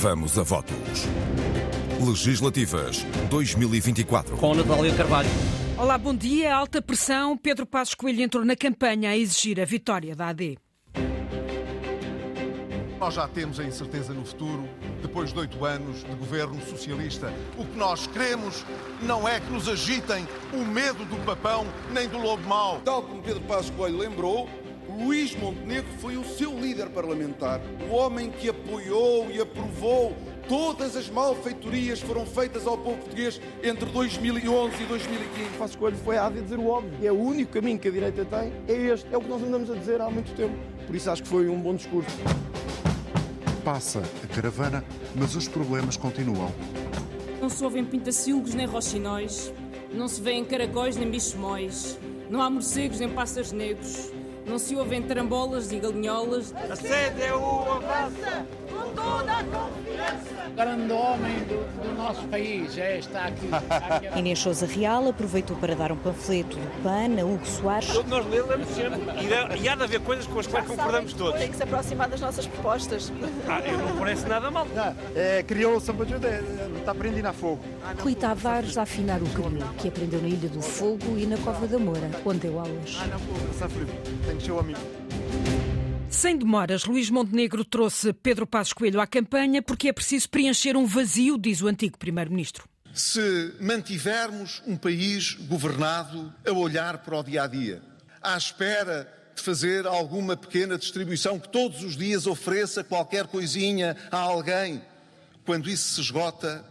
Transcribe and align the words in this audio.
Vamos 0.00 0.38
a 0.38 0.44
votos. 0.44 1.08
Legislativas 2.00 3.02
2024. 3.30 4.36
Com 4.36 4.54
Natália 4.54 4.94
Carvalho. 4.94 5.28
Olá, 5.76 5.98
bom 5.98 6.14
dia. 6.14 6.54
Alta 6.54 6.80
pressão. 6.80 7.36
Pedro 7.36 7.66
Passos 7.66 7.96
Coelho 7.96 8.22
entrou 8.22 8.44
na 8.44 8.54
campanha 8.54 9.10
a 9.10 9.16
exigir 9.16 9.60
a 9.60 9.64
vitória 9.64 10.14
da 10.14 10.28
AD. 10.28 10.56
Nós 13.00 13.14
já 13.14 13.26
temos 13.26 13.58
a 13.58 13.64
incerteza 13.64 14.14
no 14.14 14.24
futuro, 14.24 14.68
depois 15.02 15.32
de 15.32 15.38
oito 15.40 15.64
anos 15.64 16.04
de 16.04 16.14
governo 16.14 16.64
socialista. 16.64 17.32
O 17.56 17.64
que 17.64 17.76
nós 17.76 18.06
queremos 18.06 18.64
não 19.02 19.28
é 19.28 19.40
que 19.40 19.50
nos 19.50 19.68
agitem 19.68 20.28
o 20.52 20.64
medo 20.64 21.04
do 21.06 21.16
papão 21.24 21.66
nem 21.92 22.08
do 22.08 22.18
lobo 22.18 22.46
mau. 22.46 22.80
Tal 22.84 23.02
como 23.02 23.20
Pedro 23.20 23.40
Passos 23.42 23.70
Coelho 23.70 23.98
lembrou, 23.98 24.48
Luís 24.88 25.36
Montenegro 25.36 25.90
foi 25.98 26.16
o 26.16 26.24
seu 26.24 26.58
líder 26.58 26.88
parlamentar, 26.88 27.60
o 27.90 27.94
homem 27.94 28.30
que 28.30 28.48
apoiou 28.48 29.30
e 29.30 29.40
aprovou 29.40 30.16
todas 30.48 30.96
as 30.96 31.10
malfeitorias 31.10 32.00
que 32.00 32.06
foram 32.06 32.24
feitas 32.24 32.66
ao 32.66 32.78
povo 32.78 32.96
português 32.96 33.38
entre 33.62 33.84
2011 33.90 34.82
e 34.82 34.86
2015. 34.86 35.50
Passos 35.58 35.76
Coelho 35.76 35.96
foi 35.98 36.16
a 36.16 36.30
dizer 36.30 36.58
o 36.58 36.68
óbvio. 36.68 37.06
É 37.06 37.12
o 37.12 37.18
único 37.20 37.52
caminho 37.52 37.78
que 37.78 37.88
a 37.88 37.90
direita 37.90 38.24
tem, 38.24 38.52
é 38.66 38.72
este. 38.72 39.06
É 39.12 39.16
o 39.16 39.20
que 39.20 39.28
nós 39.28 39.42
andamos 39.42 39.70
a 39.70 39.74
dizer 39.74 40.00
há 40.00 40.08
muito 40.08 40.34
tempo. 40.34 40.54
Por 40.86 40.96
isso 40.96 41.10
acho 41.10 41.22
que 41.22 41.28
foi 41.28 41.48
um 41.48 41.60
bom 41.60 41.74
discurso. 41.74 42.16
Passa 43.62 44.02
a 44.24 44.34
caravana, 44.34 44.82
mas 45.14 45.36
os 45.36 45.46
problemas 45.46 45.98
continuam. 45.98 46.50
Não 47.42 47.50
se 47.50 47.62
ouvem 47.62 47.84
pintacilgos 47.84 48.54
nem 48.54 48.66
roxinóis, 48.66 49.52
não 49.92 50.08
se 50.08 50.20
vêem 50.20 50.44
caracóis 50.44 50.96
nem 50.96 51.10
bichos 51.10 51.36
não 52.30 52.42
há 52.42 52.50
morcegos 52.50 53.00
nem 53.00 53.08
pássaros 53.08 53.52
negros, 53.52 54.12
não 54.48 54.58
se 54.58 54.74
ouvem 54.74 55.02
tarambolas 55.02 55.70
e 55.72 55.78
galinholas. 55.78 56.54
A 56.54 56.74
sede 56.74 57.22
é 57.22 57.34
o 57.34 57.72
avança 57.72 58.46
com 58.70 58.94
toda 58.94 59.32
a 59.32 59.44
confiança. 59.44 59.87
Grande 60.54 60.92
homem 60.92 61.34
do, 61.44 61.82
do 61.82 61.94
nosso 61.96 62.22
país, 62.26 62.76
é, 62.76 62.98
está 62.98 63.26
aqui. 63.26 63.48
aqui. 63.52 64.06
Inês 64.18 64.38
Souza 64.38 64.66
Real 64.66 65.08
aproveitou 65.08 65.56
para 65.56 65.76
dar 65.76 65.92
um 65.92 65.96
panfleto 65.96 66.56
do 66.56 66.82
PAN 66.82 67.20
a 67.20 67.24
Hugo 67.24 67.46
Soares. 67.46 67.88
Nós 68.06 68.26
lemos 68.26 68.68
sempre 68.68 69.00
e, 69.20 69.62
e 69.62 69.68
há 69.68 69.76
de 69.76 69.82
haver 69.84 70.00
coisas 70.00 70.26
com 70.26 70.38
as 70.40 70.46
quais 70.46 70.66
concordamos 70.66 71.12
todos. 71.12 71.38
Tem 71.38 71.50
que 71.50 71.56
se 71.56 71.62
aproximar 71.62 72.08
das 72.08 72.20
nossas 72.20 72.46
propostas. 72.46 73.12
Ah, 73.46 73.60
eu 73.60 73.78
não 73.78 73.96
parece 73.96 74.26
nada 74.26 74.50
mal. 74.50 74.66
Não, 74.74 74.96
é, 75.14 75.42
criou 75.44 75.76
o 75.76 75.80
Samba 75.80 76.04
está 76.78 76.92
aprendendo 76.92 77.26
a 77.26 77.32
fogo. 77.32 77.60
Rui 78.00 78.14
Tavares 78.14 78.76
a 78.78 78.82
afinar 78.82 79.22
o 79.22 79.26
crime, 79.26 79.62
que 79.78 79.88
aprendeu 79.88 80.20
na 80.20 80.28
Ilha 80.28 80.48
do 80.48 80.60
Fogo 80.60 81.16
e 81.16 81.26
na 81.26 81.36
Cova 81.38 81.66
da 81.66 81.78
Moura, 81.78 82.10
onde 82.24 82.40
deu 82.40 82.58
aulas. 82.58 82.98
Ah, 83.00 83.06
não, 83.06 83.68
frio. 83.68 83.86
Tem 84.26 84.36
que 84.36 84.42
ser 84.42 84.52
o 84.52 84.58
amigo. 84.58 84.80
Sem 86.10 86.36
demoras, 86.36 86.84
Luís 86.84 87.10
Montenegro 87.10 87.64
trouxe 87.64 88.12
Pedro 88.12 88.46
Passos 88.46 88.72
Coelho 88.72 89.00
à 89.00 89.06
campanha 89.06 89.62
porque 89.62 89.88
é 89.88 89.92
preciso 89.92 90.28
preencher 90.28 90.76
um 90.76 90.86
vazio, 90.86 91.38
diz 91.38 91.60
o 91.60 91.68
antigo 91.68 91.98
primeiro-ministro. 91.98 92.64
Se 92.94 93.54
mantivermos 93.60 94.62
um 94.66 94.76
país 94.76 95.34
governado 95.34 96.32
a 96.46 96.52
olhar 96.52 96.98
para 96.98 97.18
o 97.18 97.22
dia 97.22 97.42
a 97.42 97.46
dia, 97.46 97.82
à 98.22 98.36
espera 98.36 99.06
de 99.36 99.42
fazer 99.42 99.86
alguma 99.86 100.36
pequena 100.36 100.78
distribuição 100.78 101.38
que 101.38 101.48
todos 101.48 101.84
os 101.84 101.96
dias 101.96 102.26
ofereça 102.26 102.82
qualquer 102.82 103.26
coisinha 103.26 103.96
a 104.10 104.18
alguém, 104.18 104.82
quando 105.44 105.68
isso 105.68 105.94
se 105.94 106.00
esgota, 106.00 106.64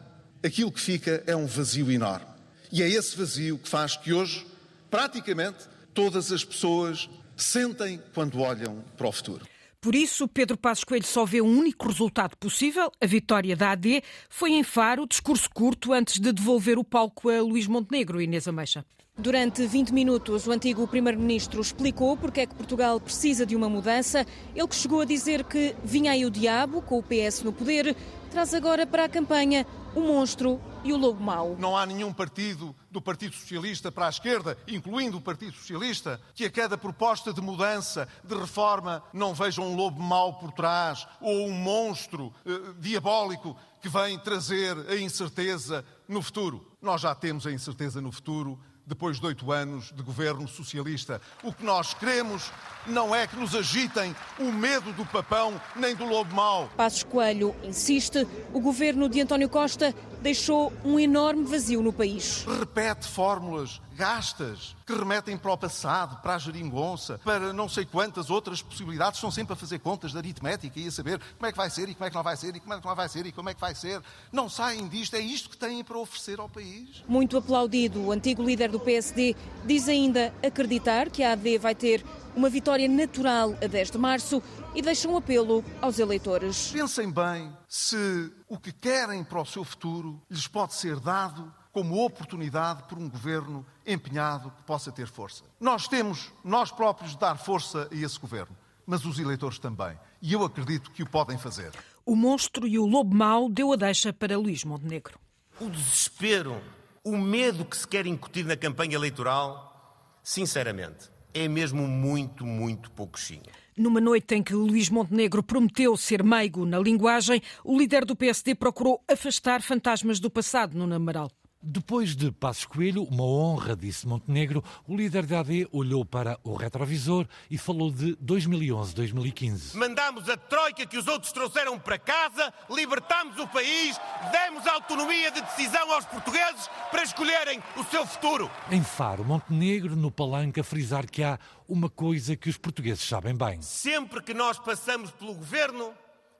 aquilo 0.44 0.72
que 0.72 0.81
fica 0.81 1.23
é 1.27 1.35
um 1.35 1.45
vazio 1.45 1.91
enorme. 1.91 2.27
E 2.72 2.81
é 2.81 2.89
esse 2.89 3.16
vazio 3.16 3.57
que 3.57 3.69
faz 3.69 3.95
que 3.95 4.11
hoje, 4.11 4.45
praticamente, 4.89 5.59
todas 5.94 6.31
as 6.31 6.44
pessoas 6.44 7.07
sentem 7.38 8.02
quando 8.13 8.41
olham 8.41 8.83
para 8.97 9.07
o 9.07 9.11
futuro. 9.11 9.45
Por 9.80 9.95
isso, 9.95 10.27
Pedro 10.27 10.57
Passos 10.57 10.83
Coelho 10.83 11.05
só 11.05 11.23
vê 11.23 11.39
um 11.39 11.59
único 11.59 11.88
resultado 11.88 12.35
possível, 12.35 12.91
a 12.99 13.05
vitória 13.05 13.55
da 13.55 13.71
AD. 13.71 14.03
Foi 14.27 14.52
em 14.52 14.63
Faro, 14.63 15.07
discurso 15.07 15.49
curto 15.53 15.94
antes 15.94 16.19
de 16.19 16.33
devolver 16.33 16.79
o 16.79 16.83
palco 16.83 17.29
a 17.29 17.41
Luís 17.41 17.67
Montenegro, 17.67 18.19
Inês 18.19 18.47
Ameixa. 18.47 18.83
Durante 19.19 19.65
20 19.65 19.95
minutos, 19.95 20.45
o 20.45 20.51
antigo 20.51 20.88
Primeiro-Ministro 20.88 21.59
explicou 21.59 22.16
porque 22.16 22.41
é 22.41 22.45
que 22.45 22.53
Portugal 22.53 23.00
precisa 23.00 23.47
de 23.47 23.55
uma 23.55 23.67
mudança. 23.67 24.23
Ele 24.53 24.67
que 24.67 24.75
chegou 24.75 25.01
a 25.01 25.05
dizer 25.05 25.44
que 25.44 25.75
vinha 25.83 26.11
aí 26.11 26.23
o 26.23 26.29
diabo, 26.29 26.83
com 26.83 27.00
o 27.00 27.03
PS 27.03 27.41
no 27.41 27.51
poder, 27.51 27.95
traz 28.29 28.53
agora 28.53 28.85
para 28.85 29.06
a 29.06 29.09
campanha 29.09 29.66
o 29.95 30.01
monstro 30.01 30.61
e 30.83 30.94
o 30.94 30.97
lobo 30.97 31.19
mau. 31.19 31.56
Não 31.57 31.75
há 31.75 31.83
nenhum 31.83 32.13
partido 32.13 32.75
do 32.91 33.01
Partido 33.01 33.33
Socialista 33.33 33.91
para 33.91 34.06
a 34.06 34.09
esquerda, 34.09 34.56
incluindo 34.67 35.17
o 35.17 35.22
Partido 35.22 35.53
Socialista, 35.53 36.22
que 36.35 36.45
a 36.45 36.51
cada 36.51 36.77
proposta 36.77 37.33
de 37.33 37.41
mudança, 37.41 38.07
de 38.23 38.35
reforma, 38.35 39.01
não 39.11 39.33
veja 39.33 39.63
um 39.63 39.75
lobo 39.75 40.00
mau 40.00 40.35
por 40.35 40.51
trás 40.51 41.07
ou 41.19 41.47
um 41.47 41.53
monstro 41.53 42.31
eh, 42.45 42.51
diabólico 42.79 43.57
que 43.81 43.89
vem 43.89 44.19
trazer 44.19 44.77
a 44.88 44.95
incerteza 44.95 45.83
no 46.07 46.22
futuro. 46.22 46.67
Nós 46.79 47.01
já 47.01 47.16
temos 47.16 47.47
a 47.47 47.51
incerteza 47.51 48.00
no 48.00 48.11
futuro 48.11 48.59
depois 48.88 49.20
de 49.20 49.25
oito 49.25 49.52
anos 49.52 49.92
de 49.94 50.02
governo 50.02 50.48
socialista. 50.48 51.22
O 51.44 51.53
que 51.53 51.64
nós 51.64 51.94
queremos 51.94 52.50
não 52.88 53.14
é 53.14 53.28
que 53.28 53.36
nos 53.36 53.53
agitem 53.53 54.16
o 54.40 54.46
medo 54.46 54.94
do 54.94 55.06
papão 55.06 55.62
nem 55.75 55.94
do 55.94 56.06
lobo 56.06 56.34
mau. 56.34 56.70
Passos 56.78 57.03
Coelho 57.03 57.53
insiste, 57.64 58.25
o 58.53 58.62
governo 58.62 59.09
de 59.09 59.20
António 59.20 59.50
Costa 59.50 59.94
deixou 60.22 60.72
um 60.86 60.98
enorme 60.98 61.44
vazio 61.44 61.84
no 61.84 61.92
país. 61.92 62.46
Repete 62.59 63.08
fórmulas 63.08 63.81
gastas 63.97 64.75
que 64.85 64.94
remetem 64.94 65.35
para 65.35 65.52
o 65.52 65.58
passado, 65.58 66.22
para 66.22 66.35
a 66.35 66.38
geringonça, 66.38 67.19
para 67.24 67.52
não 67.52 67.68
sei 67.68 67.84
quantas 67.84 68.30
outras 68.30 68.62
possibilidades. 68.62 69.18
Estão 69.18 69.31
sempre 69.31 69.53
a 69.53 69.56
fazer 69.56 69.80
contas 69.80 70.12
de 70.12 70.18
aritmética 70.19 70.80
e 70.80 70.88
a 70.88 70.91
saber 70.91 71.19
como 71.35 71.47
é 71.47 71.52
que 71.52 71.58
vai 71.58 71.69
ser 71.69 71.90
e 71.90 71.96
como 71.96 72.06
é 72.06 72.09
que 72.09 72.16
não 72.16 72.24
vai 72.24 72.38
ser 72.38 72.56
e 72.56 72.59
como 72.59 72.74
é 72.74 72.80
que 72.80 72.86
não 72.86 72.96
vai 72.96 73.09
ser 73.09 73.25
e 73.25 73.31
como 73.31 73.50
é 73.50 73.53
que 73.56 73.59
vai 73.59 73.74
ser. 73.74 74.02
Não 74.31 74.47
saem 74.47 74.88
disto. 74.88 75.16
É 75.16 75.19
isto 75.19 75.50
que 75.50 75.57
têm 75.57 75.84
para 75.84 75.97
oferecer 75.97 76.40
ao 76.40 76.47
país. 76.47 77.03
Muito 77.07 77.38
aplaudido, 77.38 78.00
o 78.02 78.12
antigo 78.12 78.44
líder 78.44 78.69
do 78.69 78.80
PSD 78.80 79.36
diz 79.66 79.90
ainda 79.90 80.31
acreditar 80.46 81.09
que 81.09 81.24
a 81.24 81.31
AD 81.31 81.57
vai 81.57 81.74
ter 81.74 82.06
uma 82.36 82.50
vitória 82.50 82.88
natural 82.88 83.57
a 83.63 83.66
10 83.66 83.91
de 83.91 83.97
março 83.97 84.44
e 84.75 84.81
deixa 84.81 85.09
um 85.09 85.18
apelo 85.18 85.66
aos 85.81 85.97
eleitores. 85.97 86.69
Pensem 86.72 87.12
bem 87.12 87.52
se 87.68 88.31
o 88.47 88.59
que 88.59 88.72
querem 88.72 89.24
para 89.24 89.41
o 89.41 89.46
seu 89.46 89.63
futuro 89.63 90.22
lhes 90.30 90.47
pode 90.47 90.75
ser 90.75 91.00
dado 91.00 91.52
como 91.77 92.03
oportunidade 92.03 92.81
por 92.89 92.97
um 92.97 93.07
governo 93.07 93.63
empenhado 93.85 94.49
que 94.49 94.63
possa 94.63 94.91
ter 94.91 95.05
força. 95.05 95.43
Nós 95.59 95.88
temos, 95.88 96.33
nós 96.43 96.71
próprios, 96.71 97.11
de 97.11 97.19
dar 97.19 97.38
força 97.38 97.88
a 97.91 97.95
esse 97.95 98.19
governo, 98.19 98.57
mas 98.83 99.05
os 99.05 99.19
eleitores 99.19 99.59
também. 99.59 99.95
E 100.19 100.33
eu 100.33 100.43
acredito 100.43 100.89
que 100.89 101.03
o 101.03 101.05
podem 101.07 101.38
fazer. 101.38 101.71
O 102.03 102.15
monstro 102.15 102.67
e 102.67 102.79
o 102.79 102.85
lobo 102.88 103.15
mau 103.15 103.47
deu 103.47 103.71
a 103.73 103.75
deixa 103.75 104.11
para 104.11 104.35
Luís 104.39 104.63
Montenegro. 104.63 105.19
O 105.61 105.69
desespero, 105.69 106.59
o 107.03 107.15
medo 107.15 107.63
que 107.63 107.77
se 107.77 107.88
quer 107.88 108.07
incutir 108.07 108.44
na 108.44 108.57
campanha 108.57 108.95
eleitoral, 108.95 110.09
sinceramente, 110.23 111.11
é 111.31 111.47
mesmo 111.47 111.88
muito, 111.88 112.44
muito 112.44 112.89
pouquinho. 112.89 113.44
Numa 113.77 114.01
noite 114.01 114.33
em 114.33 114.41
que 114.41 114.55
Luís 114.55 114.89
Montenegro 114.89 115.44
prometeu 115.44 115.95
ser 115.95 116.23
meigo 116.23 116.65
na 116.65 116.79
linguagem, 116.79 117.39
o 117.63 117.77
líder 117.77 118.03
do 118.03 118.15
PSD 118.15 118.55
procurou 118.55 118.99
afastar 119.07 119.61
fantasmas 119.61 120.19
do 120.19 120.31
passado 120.31 120.75
no 120.75 120.88
Namaral. 120.88 121.29
Depois 121.69 122.16
de 122.16 122.31
Passos 122.31 122.63
Coelho, 122.63 123.03
uma 123.03 123.25
honra, 123.25 123.75
disse 123.75 124.07
Montenegro, 124.07 124.63
o 124.88 124.95
líder 124.95 125.25
da 125.25 125.41
AD 125.41 125.67
olhou 125.69 126.05
para 126.05 126.39
o 126.41 126.55
retrovisor 126.55 127.28
e 127.51 127.57
falou 127.57 127.91
de 127.91 128.16
2011-2015. 128.23 129.75
Mandámos 129.75 130.29
a 130.29 130.38
troika 130.38 130.85
que 130.85 130.97
os 130.97 131.06
outros 131.07 131.33
trouxeram 131.33 131.77
para 131.77 132.00
casa, 132.00 132.53
libertámos 132.69 133.38
o 133.38 133.45
país, 133.50 134.00
demos 134.31 134.66
autonomia 134.66 135.29
de 135.29 135.41
decisão 135.41 135.91
aos 135.91 136.06
portugueses 136.06 136.69
para 136.89 137.03
escolherem 137.03 137.61
o 137.75 137.83
seu 137.83 138.07
futuro. 138.07 138.50
Em 138.72 138.81
Faro, 138.81 139.25
Montenegro, 139.25 139.94
no 139.94 140.09
palanque, 140.09 140.61
a 140.61 140.63
frisar 140.63 141.06
que 141.06 141.22
há 141.22 141.38
uma 141.67 141.89
coisa 141.89 142.38
que 142.38 142.47
os 142.50 142.56
portugueses 142.56 143.03
sabem 143.03 143.35
bem. 143.35 143.61
Sempre 143.61 144.23
que 144.23 144.33
nós 144.33 144.57
passamos 144.57 145.11
pelo 145.11 145.33
governo, 145.33 145.94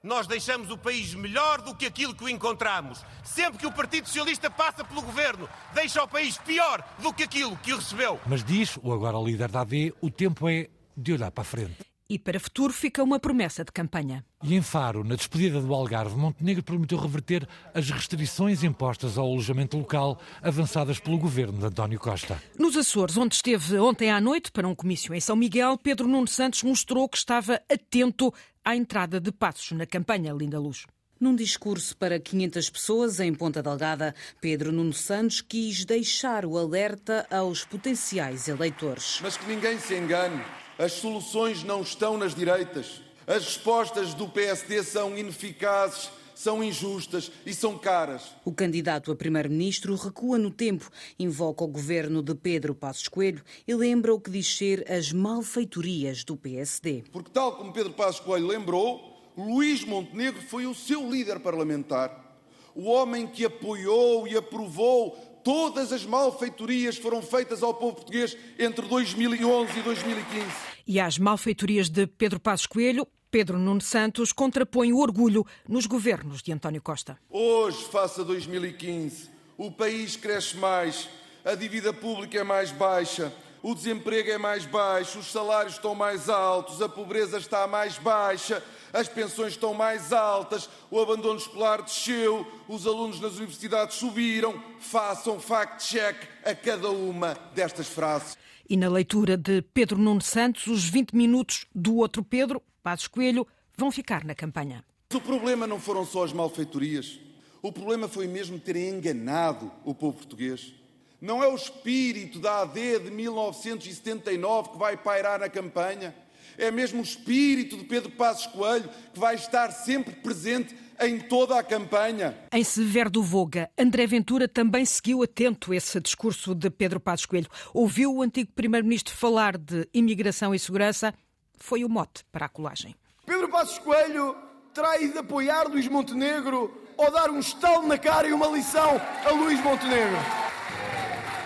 nós 0.08 0.26
deixamos 0.26 0.72
o 0.72 0.78
país 0.78 1.14
melhor 1.14 1.62
do 1.62 1.76
que 1.76 1.86
aquilo 1.86 2.16
que 2.16 2.24
o 2.24 2.30
encontramos. 2.30 3.04
Sempre 3.24 3.60
que 3.60 3.68
o 3.68 3.72
Partido 3.72 4.08
Socialista 4.08 4.50
passa 4.50 4.84
pelo 4.84 5.02
governo, 5.02 5.48
deixa 5.74 6.02
o 6.02 6.08
país 6.08 6.38
pior 6.38 6.82
do 7.00 7.14
que 7.14 7.24
aquilo 7.24 7.58
que 7.58 7.74
o 7.74 7.76
recebeu. 7.76 8.20
Mas 8.26 8.44
diz 8.44 8.80
o 8.82 8.94
agora 8.94 9.18
líder 9.18 9.52
da 9.52 9.62
AD, 9.62 9.94
o 10.02 10.10
tempo 10.10 10.48
é 10.48 10.70
de 10.96 11.14
olhar 11.14 11.30
para 11.30 11.42
a 11.42 11.46
frente. 11.46 11.97
E 12.10 12.18
para 12.18 12.40
futuro 12.40 12.72
fica 12.72 13.04
uma 13.04 13.20
promessa 13.20 13.66
de 13.66 13.72
campanha. 13.72 14.24
E 14.42 14.56
em 14.56 14.62
Faro, 14.62 15.04
na 15.04 15.16
despedida 15.16 15.60
do 15.60 15.74
Algarve, 15.74 16.16
Montenegro 16.16 16.64
prometeu 16.64 16.98
reverter 16.98 17.46
as 17.74 17.90
restrições 17.90 18.64
impostas 18.64 19.18
ao 19.18 19.26
alojamento 19.26 19.78
local 19.78 20.18
avançadas 20.42 21.00
pelo 21.00 21.18
governo 21.18 21.60
de 21.60 21.66
António 21.66 22.00
Costa. 22.00 22.42
Nos 22.58 22.78
Açores, 22.78 23.18
onde 23.18 23.36
esteve 23.36 23.78
ontem 23.78 24.10
à 24.10 24.22
noite 24.22 24.54
para 24.54 24.66
um 24.66 24.74
comício 24.74 25.14
em 25.14 25.20
São 25.20 25.36
Miguel, 25.36 25.78
Pedro 25.78 26.08
Nuno 26.08 26.28
Santos 26.28 26.64
mostrou 26.64 27.10
que 27.10 27.18
estava 27.18 27.62
atento 27.70 28.34
à 28.64 28.74
entrada 28.74 29.20
de 29.20 29.32
passos 29.32 29.74
na 29.74 29.86
campanha 29.86 30.32
Linda 30.32 30.58
Luz. 30.58 30.86
Num 31.20 31.36
discurso 31.36 31.98
para 31.98 32.20
500 32.20 32.70
pessoas 32.70 33.20
em 33.20 33.34
Ponta 33.34 33.62
Delgada, 33.62 34.16
Pedro 34.40 34.72
Nuno 34.72 34.94
Santos 34.94 35.42
quis 35.42 35.84
deixar 35.84 36.46
o 36.46 36.58
alerta 36.58 37.28
aos 37.30 37.66
potenciais 37.66 38.48
eleitores. 38.48 39.20
Mas 39.22 39.36
que 39.36 39.46
ninguém 39.48 39.78
se 39.78 39.96
engane. 39.96 40.42
As 40.78 40.94
soluções 40.94 41.64
não 41.64 41.82
estão 41.82 42.18
nas 42.18 42.36
direitas. 42.36 43.02
As 43.26 43.44
respostas 43.44 44.14
do 44.14 44.30
PSD 44.30 44.84
são 44.84 45.18
ineficazes 45.18 46.10
são 46.38 46.64
injustas 46.64 47.32
e 47.48 47.52
são 47.52 47.80
caras. 47.80 48.22
O 48.46 48.54
candidato 48.54 49.12
a 49.12 49.16
primeiro-ministro 49.16 49.96
recua 49.96 50.38
no 50.38 50.52
tempo, 50.52 50.88
invoca 51.18 51.64
o 51.64 51.68
governo 51.68 52.22
de 52.22 52.36
Pedro 52.36 52.76
Passos 52.76 53.08
Coelho 53.08 53.44
e 53.68 53.74
lembra 53.74 54.14
o 54.14 54.20
que 54.20 54.30
diz 54.30 54.56
ser 54.56 54.86
as 54.92 55.12
malfeitorias 55.12 56.24
do 56.24 56.38
PSD. 56.38 57.06
Porque, 57.12 57.32
tal 57.32 57.56
como 57.56 57.74
Pedro 57.74 57.92
Passos 57.94 58.20
Coelho 58.20 58.46
lembrou, 58.46 59.32
Luís 59.36 59.84
Montenegro 59.84 60.40
foi 60.44 60.68
o 60.68 60.76
seu 60.76 61.10
líder 61.10 61.40
parlamentar, 61.40 62.40
o 62.76 62.84
homem 62.84 63.26
que 63.26 63.44
apoiou 63.44 64.28
e 64.28 64.38
aprovou 64.38 65.18
todas 65.48 65.94
as 65.94 66.04
malfeitorias 66.04 66.98
foram 66.98 67.22
feitas 67.22 67.64
ao 67.64 67.74
povo 67.74 67.96
português 67.96 68.38
entre 68.60 68.86
2011 68.86 69.80
e 69.80 69.82
2015. 69.82 70.46
E 70.86 71.00
às 71.00 71.18
malfeitorias 71.18 71.88
de 71.88 72.06
Pedro 72.06 72.38
Passos 72.38 72.66
Coelho, 72.66 73.08
Pedro 73.32 73.58
Nuno 73.58 73.80
Santos 73.80 74.34
contrapõe 74.34 74.92
o 74.92 75.00
orgulho 75.00 75.46
nos 75.66 75.86
governos 75.86 76.42
de 76.42 76.52
António 76.52 76.82
Costa. 76.82 77.18
Hoje, 77.30 77.82
face 77.86 78.20
a 78.20 78.24
2015, 78.26 79.30
o 79.58 79.72
país 79.72 80.18
cresce 80.18 80.58
mais, 80.58 81.08
a 81.46 81.56
dívida 81.56 81.94
pública 81.94 82.40
é 82.40 82.44
mais 82.44 82.70
baixa, 82.70 83.32
o 83.62 83.74
desemprego 83.74 84.30
é 84.30 84.38
mais 84.38 84.66
baixo, 84.66 85.20
os 85.20 85.32
salários 85.32 85.74
estão 85.74 85.96
mais 85.96 86.30
altos, 86.30 86.82
a 86.82 86.88
pobreza 86.88 87.38
está 87.38 87.68
mais 87.68 87.98
baixa, 87.98 88.64
as 88.94 89.08
pensões 89.08 89.54
estão 89.54 89.74
mais 89.74 90.14
altas, 90.14 90.70
o 90.90 91.00
abandono 91.00 91.38
escolar 91.38 91.82
desceu, 91.82 92.46
os 92.68 92.88
alunos 92.88 93.20
nas 93.20 93.36
universidades 93.36 93.98
subiram. 93.98 94.62
Façam 94.80 95.40
fact-check 95.40 96.16
a 96.44 96.56
cada 96.56 96.90
uma 96.90 97.38
destas 97.54 97.88
frases. 97.88 98.38
E 98.70 98.76
na 98.76 98.90
leitura 98.90 99.38
de 99.38 99.62
Pedro 99.62 99.98
Nuno 99.98 100.22
Santos, 100.22 100.68
os 100.68 100.84
20 100.86 101.16
minutos 101.16 101.66
do 101.74 101.96
outro 101.96 102.24
Pedro, 102.24 102.62
Passos 102.84 103.08
Coelho, 103.08 103.48
vão 103.78 103.92
ficar 103.92 104.24
na 104.24 104.36
campanha. 104.36 104.84
O 105.14 105.22
problema 105.22 105.66
não 105.66 105.80
foram 105.80 106.06
só 106.06 106.24
as 106.24 106.34
malfeitorias. 106.34 107.20
O 107.62 107.72
problema 107.72 108.08
foi 108.08 108.28
mesmo 108.28 108.60
terem 108.60 108.90
enganado 108.90 109.72
o 109.86 109.94
povo 109.94 110.18
português. 110.18 110.74
Não 111.20 111.44
é 111.44 111.48
o 111.48 111.56
espírito 111.56 112.40
da 112.40 112.62
AD 112.62 113.00
de 113.00 113.12
1979 113.12 114.70
que 114.70 114.78
vai 114.78 114.96
pairar 114.96 115.40
na 115.40 115.50
campanha. 115.50 116.14
É 116.58 116.70
mesmo 116.70 117.00
o 117.00 117.04
espírito 117.04 117.78
de 117.78 117.86
Pedro 117.86 118.12
Passos 118.12 118.48
Coelho 118.48 118.90
que 119.14 119.20
vai 119.20 119.36
estar 119.36 119.72
sempre 119.72 120.14
presente 120.16 120.76
em 121.00 121.20
toda 121.20 121.58
a 121.58 121.64
campanha. 121.64 122.38
Em 122.52 122.64
Severo 122.64 123.10
do 123.10 123.24
Voga, 123.24 123.70
André 123.78 124.06
Ventura 124.08 124.48
também 124.48 124.86
seguiu 124.86 125.24
atento 125.24 125.74
esse 125.74 126.00
discurso 126.00 126.54
de 126.54 126.70
Pedro 126.70 127.00
Passos 127.00 127.26
Coelho. 127.26 127.50
Ouviu 127.74 128.14
o 128.14 128.22
antigo 128.22 128.52
primeiro-ministro 128.54 129.16
falar 129.16 129.58
de 129.58 129.88
imigração 129.94 130.54
e 130.54 130.60
segurança. 130.60 131.14
Foi 131.58 131.84
o 131.84 131.90
mote 131.90 132.24
para 132.32 132.46
a 132.46 132.50
colagem. 132.50 132.96
Pedro 133.26 133.50
Passos 133.50 133.80
Coelho 133.80 134.36
terá 134.74 135.00
ido 135.02 135.18
apoiar 135.18 135.68
Luís 135.68 135.88
Montenegro 135.88 136.72
ou 136.96 137.12
dar 137.12 137.30
um 137.32 137.40
estalo 137.40 137.88
na 137.88 137.98
cara 137.98 138.28
e 138.28 138.34
uma 138.34 138.48
lição 138.48 139.02
a 139.26 139.32
Luís 139.32 139.60
Montenegro. 139.64 140.47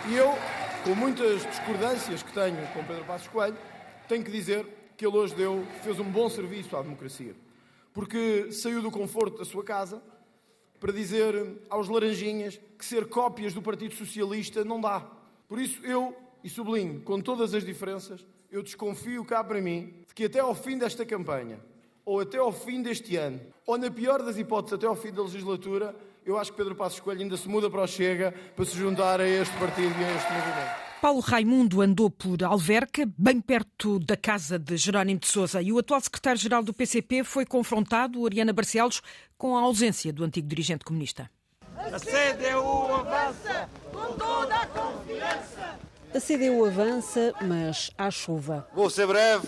E 0.10 0.16
eu, 0.16 0.34
com 0.84 0.96
muitas 0.96 1.46
discordâncias 1.46 2.24
que 2.24 2.34
tenho 2.34 2.58
com 2.74 2.84
Pedro 2.84 3.06
Passos 3.06 3.28
Coelho, 3.28 3.58
tenho 4.08 4.24
que 4.24 4.32
dizer 4.32 4.66
que 4.98 5.06
ele 5.06 5.16
hoje 5.16 5.36
deu, 5.36 5.64
fez 5.84 6.00
um 6.00 6.12
bom 6.12 6.28
serviço 6.28 6.76
à 6.76 6.82
democracia. 6.82 7.36
Porque 7.94 8.52
saiu 8.52 8.82
do 8.82 8.90
conforto 8.90 9.38
da 9.38 9.46
sua 9.46 9.64
casa 9.64 10.02
para 10.80 10.92
dizer 10.92 11.62
aos 11.70 11.88
laranjinhas 11.88 12.60
que 12.78 12.84
ser 12.84 13.08
cópias 13.10 13.54
do 13.54 13.62
Partido 13.62 13.94
Socialista 13.94 14.66
não 14.66 14.82
dá. 14.82 15.06
Por 15.48 15.60
isso 15.60 15.86
eu, 15.86 16.18
e 16.44 16.50
sublinho, 16.50 17.02
com 17.02 17.22
todas 17.22 17.54
as 17.54 17.64
diferenças, 17.64 18.26
eu 18.52 18.64
desconfio 18.64 19.24
cá 19.24 19.44
para 19.44 19.62
mim 19.62 19.94
de 20.08 20.16
que 20.16 20.26
até 20.26 20.40
ao 20.40 20.56
fim 20.56 20.80
desta 20.80 21.06
campanha, 21.06 21.60
ou 22.04 22.22
até 22.22 22.40
ao 22.40 22.52
fim 22.52 22.82
deste 22.82 23.16
ano, 23.18 23.40
ou 23.68 23.78
na 23.78 23.92
pior 23.92 24.24
das 24.24 24.38
hipóteses, 24.38 24.74
até 24.74 24.88
ao 24.88 24.96
fim 24.96 25.12
da 25.12 25.22
legislatura, 25.22 25.96
eu 26.26 26.38
acho 26.38 26.52
que 26.52 26.58
Pedro 26.58 26.76
Passos 26.76 27.00
Coelho 27.00 27.22
ainda 27.22 27.38
se 27.38 27.48
muda 27.48 27.70
para 27.70 27.82
o 27.82 27.88
Chega 27.88 28.34
para 28.56 28.66
se 28.66 28.78
juntar 28.78 29.20
a 29.20 29.28
este 29.28 29.56
partido 29.58 29.94
e 30.00 30.04
a 30.04 30.16
este 30.16 30.32
movimento. 30.32 30.92
Paulo 31.02 31.20
Raimundo 31.20 31.82
andou 31.82 32.12
por 32.12 32.44
Alverca, 32.44 33.10
bem 33.18 33.42
perto 33.42 33.98
da 33.98 34.16
casa 34.16 34.60
de 34.60 34.78
Jerónimo 34.78 35.20
de 35.20 35.28
Sousa, 35.28 35.60
e 35.60 35.74
o 35.74 35.80
atual 35.80 36.00
secretário-geral 36.00 36.62
do 36.62 36.74
PCP 36.74 37.24
foi 37.24 37.44
confrontado, 37.44 38.22
Oriana 38.22 38.54
Barcelos, 38.54 39.02
com 39.36 39.58
a 39.58 39.62
ausência 39.62 40.14
do 40.14 40.24
antigo 40.24 40.48
dirigente 40.48 40.86
comunista. 40.86 41.28
A 41.76 42.00
CDU 42.00 42.94
avança 42.94 43.68
com 43.92 44.14
toda 44.14 44.56
a 44.56 44.68
confiança. 44.68 45.80
A 46.14 46.20
CDU 46.20 46.66
avança, 46.66 47.34
mas 47.42 47.90
há 47.98 48.12
chuva. 48.12 48.68
Vou 48.76 48.88
ser 48.88 49.08
breve. 49.08 49.48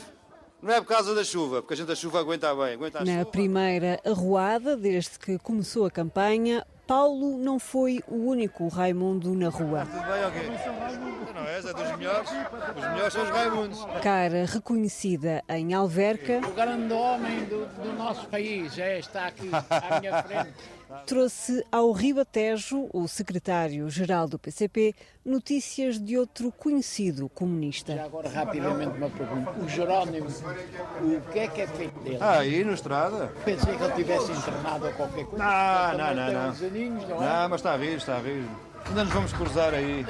Não 0.64 0.74
é 0.74 0.80
por 0.80 0.88
causa 0.88 1.14
da 1.14 1.26
chuva, 1.26 1.62
porque 1.62 1.74
a 1.74 1.78
gente 1.78 1.92
a 1.92 1.96
chuva 1.96 2.22
aguenta 2.22 2.56
bem. 2.56 2.74
Aguenta 2.76 3.00
a 3.00 3.06
Na 3.06 3.12
chuva. 3.20 3.26
primeira 3.26 4.00
arruada, 4.06 4.78
desde 4.78 5.20
que 5.20 5.38
começou 5.38 5.86
a 5.86 5.92
campanha, 5.92 6.66
Paulo 6.88 7.38
não 7.38 7.60
foi 7.60 8.02
o 8.08 8.16
único 8.16 8.70
Raimundo 8.70 9.36
na 9.36 9.50
rua. 9.50 9.86
Tudo 9.86 10.06
bem, 10.06 10.26
ok? 10.26 11.34
Não 11.36 11.44
és, 11.46 11.66
é 11.66 11.74
dos 11.74 11.98
melhores. 11.98 12.30
Os 12.78 12.88
melhores 12.94 13.14
são 13.14 13.24
os 13.24 13.30
Raimundos. 13.30 13.86
Cara 14.02 14.46
reconhecida 14.46 15.44
em 15.50 15.74
Alverca, 15.74 16.40
O 16.48 16.52
grande 16.54 16.94
homem 16.94 17.44
do, 17.46 17.66
do 17.82 17.94
nosso 17.98 18.26
país 18.28 18.78
é, 18.80 19.00
está 19.00 19.28
aqui 19.28 19.50
à 19.70 20.00
minha 20.00 20.24
frente. 20.24 20.54
trouxe 21.06 21.66
ao 21.72 21.92
Ribatejo, 21.92 22.90
o 22.94 23.08
secretário-geral 23.08 24.28
do 24.28 24.38
PCP, 24.40 24.94
notícias 25.26 26.00
de 26.00 26.18
outro 26.18 26.52
conhecido 26.52 27.30
comunista. 27.30 27.96
Já 27.96 28.06
agora, 28.06 28.30
rapidamente, 28.30 28.98
uma 28.98 29.10
pergunta. 29.10 29.52
O 29.60 29.68
Jerónimo, 29.70 30.28
o 30.28 31.22
que 31.32 31.40
é 31.40 31.48
que 31.48 31.62
é 31.62 31.68
feito 31.68 32.00
dele? 32.00 32.18
Ah, 32.20 32.40
aí 32.40 32.64
no 32.64 32.74
estrada? 32.74 33.28
Pensei 33.46 33.76
que 33.76 33.84
ele 33.84 33.94
tivesse 33.94 34.32
internado 34.32 34.86
ou 34.88 34.94
qualquer 34.94 35.26
coisa. 35.26 35.44
Não, 35.44 35.98
não, 35.98 36.16
não, 36.16 36.34
não. 36.34 36.50
uns 36.52 36.62
aninhos, 36.64 37.08
não 37.10 37.24
é? 37.24 37.28
Não, 37.42 37.50
mas 37.50 37.60
está 37.62 37.74
a 37.74 37.78
vir, 37.78 37.98
está 37.98 38.18
a 38.18 38.22
vir. 38.22 38.44
Ainda 38.86 39.06
nos 39.06 39.14
vamos 39.14 39.32
cruzar 39.32 39.74
aí. 39.74 40.06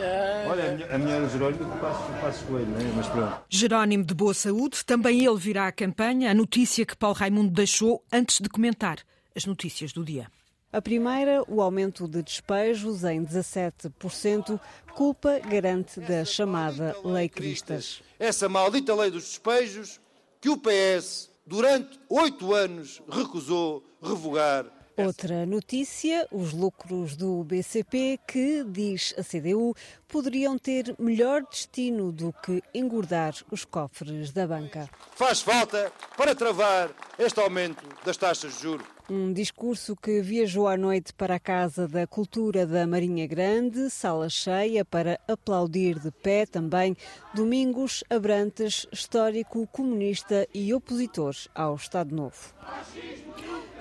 Olha, 0.50 0.72
a 0.92 0.98
minha- 0.98 1.20
minha 1.20 1.30
Jerónimo 1.30 1.66
passo, 1.78 2.12
passo 2.22 2.44
coelho, 2.46 2.66
né? 2.66 2.92
mas 2.96 3.08
pronto. 3.08 3.38
Jerónimo 3.48 4.04
de 4.04 4.14
Boa 4.16 4.34
Saúde, 4.34 4.84
também 4.84 5.24
ele 5.24 5.38
virá 5.38 5.68
à 5.68 5.72
campanha, 5.72 6.32
a 6.32 6.34
notícia 6.34 6.84
que 6.86 6.96
Paulo 6.98 7.16
Raimundo 7.16 7.52
deixou 7.52 8.04
antes 8.12 8.40
de 8.40 8.50
comentar 8.50 8.98
as 9.36 9.46
notícias 9.46 9.94
do 9.94 10.04
dia. 10.04 10.28
A 10.74 10.82
primeira, 10.82 11.44
o 11.48 11.62
aumento 11.62 12.08
de 12.08 12.24
despejos 12.24 13.04
em 13.04 13.24
17%, 13.24 14.60
culpa 14.96 15.38
garante 15.38 16.00
da 16.00 16.26
chamada 16.26 16.96
Lei 17.06 17.30
Cristas. 17.30 18.02
Essa 18.18 18.50
maldita 18.50 18.96
lei 18.96 19.12
dos 19.12 19.24
despejos 19.24 20.02
que 20.42 20.50
o 20.50 20.58
PS, 20.58 21.30
durante 21.46 22.00
oito 22.10 22.56
anos, 22.56 23.04
recusou 23.08 23.84
revogar. 24.02 24.66
Outra 24.98 25.46
notícia, 25.46 26.28
os 26.32 26.54
lucros 26.54 27.16
do 27.16 27.44
BCP, 27.44 28.20
que, 28.28 28.64
diz 28.64 29.14
a 29.16 29.24
CDU, 29.24 29.76
poderiam 30.08 30.58
ter 30.58 30.96
melhor 30.98 31.44
destino 31.52 32.12
do 32.12 32.34
que 32.34 32.64
engordar 32.74 33.36
os 33.52 33.64
cofres 33.64 34.32
da 34.32 34.48
banca. 34.48 34.90
Faz 35.16 35.40
falta 35.40 35.92
para 36.18 36.34
travar 36.34 36.90
este 37.20 37.40
aumento 37.40 37.88
das 38.04 38.18
taxas 38.18 38.56
de 38.56 38.62
juros. 38.64 38.93
Um 39.10 39.34
discurso 39.34 39.98
que 39.98 40.22
viajou 40.22 40.66
à 40.66 40.78
noite 40.78 41.14
para 41.14 41.36
a 41.36 41.40
Casa 41.40 41.90
da 41.90 42.08
Cultura 42.08 42.66
da 42.66 42.88
Marinha 42.88 43.28
Grande, 43.28 43.90
sala 43.90 44.30
cheia 44.30 44.86
para 44.86 45.20
aplaudir 45.28 46.00
de 46.00 46.10
pé 46.10 46.46
também 46.46 46.96
Domingos 47.34 48.02
Abrantes, 48.10 48.88
histórico 48.94 49.68
comunista 49.68 50.48
e 50.54 50.74
opositor 50.74 51.36
ao 51.54 51.76
Estado 51.76 52.16
Novo. 52.16 52.56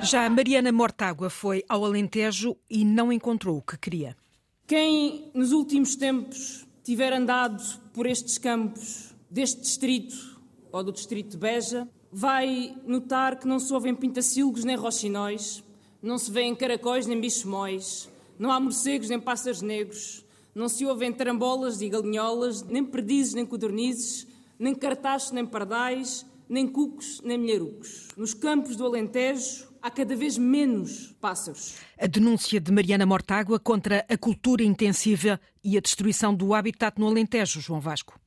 Já 0.01 0.29
Mariana 0.29 0.73
Mortágua 0.73 1.31
foi 1.31 1.63
ao 1.69 1.85
Alentejo 1.85 2.57
e 2.69 2.85
não 2.85 3.13
encontrou 3.13 3.59
o 3.59 3.63
que 3.63 3.79
queria. 3.79 4.17
Quem 4.67 5.31
nos 5.33 5.53
últimos 5.53 5.95
tempos 5.95 6.67
tiver 6.83 7.13
andado 7.13 7.63
por 7.95 8.07
estes 8.07 8.39
campos 8.39 9.15
deste 9.31 9.61
distrito 9.61 10.41
ou 10.73 10.83
do 10.83 10.91
distrito 10.91 11.31
de 11.31 11.37
Beja, 11.37 11.89
vai 12.13 12.77
notar 12.87 13.39
que 13.39 13.49
não 13.49 13.59
se 13.59 13.73
ouvem 13.73 13.95
pintacilgos 13.95 14.65
nem 14.65 14.77
roxinóis, 14.77 15.65
não 16.03 16.19
se 16.19 16.31
vêem 16.31 16.55
caracóis 16.55 17.07
nem 17.07 17.19
bichomóis, 17.19 18.11
não 18.39 18.51
há 18.51 18.61
morcegos 18.61 19.09
nem 19.09 19.19
pássaros 19.19 19.63
negros, 19.63 20.25
não 20.55 20.69
se 20.69 20.85
ouvem 20.85 21.11
tarambolas 21.11 21.81
e 21.81 21.89
galinholas, 21.89 22.63
nem 22.63 22.85
perdizes 22.85 23.33
nem 23.33 23.47
codornizes, 23.47 24.27
nem 24.59 24.75
cartachos 24.75 25.31
nem 25.31 25.47
pardais, 25.47 26.27
nem 26.49 26.69
cucos 26.69 27.23
nem 27.25 27.39
milharucos. 27.39 28.09
Nos 28.17 28.35
campos 28.35 28.77
do 28.77 28.85
Alentejo 28.85 29.73
há 29.81 29.91
cada 29.91 30.15
vez 30.15 30.37
menos 30.37 31.15
pássaros. 31.19 31.77
A 31.99 32.07
denúncia 32.07 32.61
de 32.61 32.71
Mariana 32.71 33.07
Mortágua 33.07 33.59
contra 33.59 34.05
a 34.07 34.19
cultura 34.19 34.63
intensiva 34.63 35.41
e 35.65 35.79
a 35.79 35.81
destruição 35.81 36.35
do 36.35 36.53
habitat 36.53 37.01
no 37.01 37.09
Alentejo, 37.09 37.61
João 37.61 37.81
Vasco. 37.81 38.21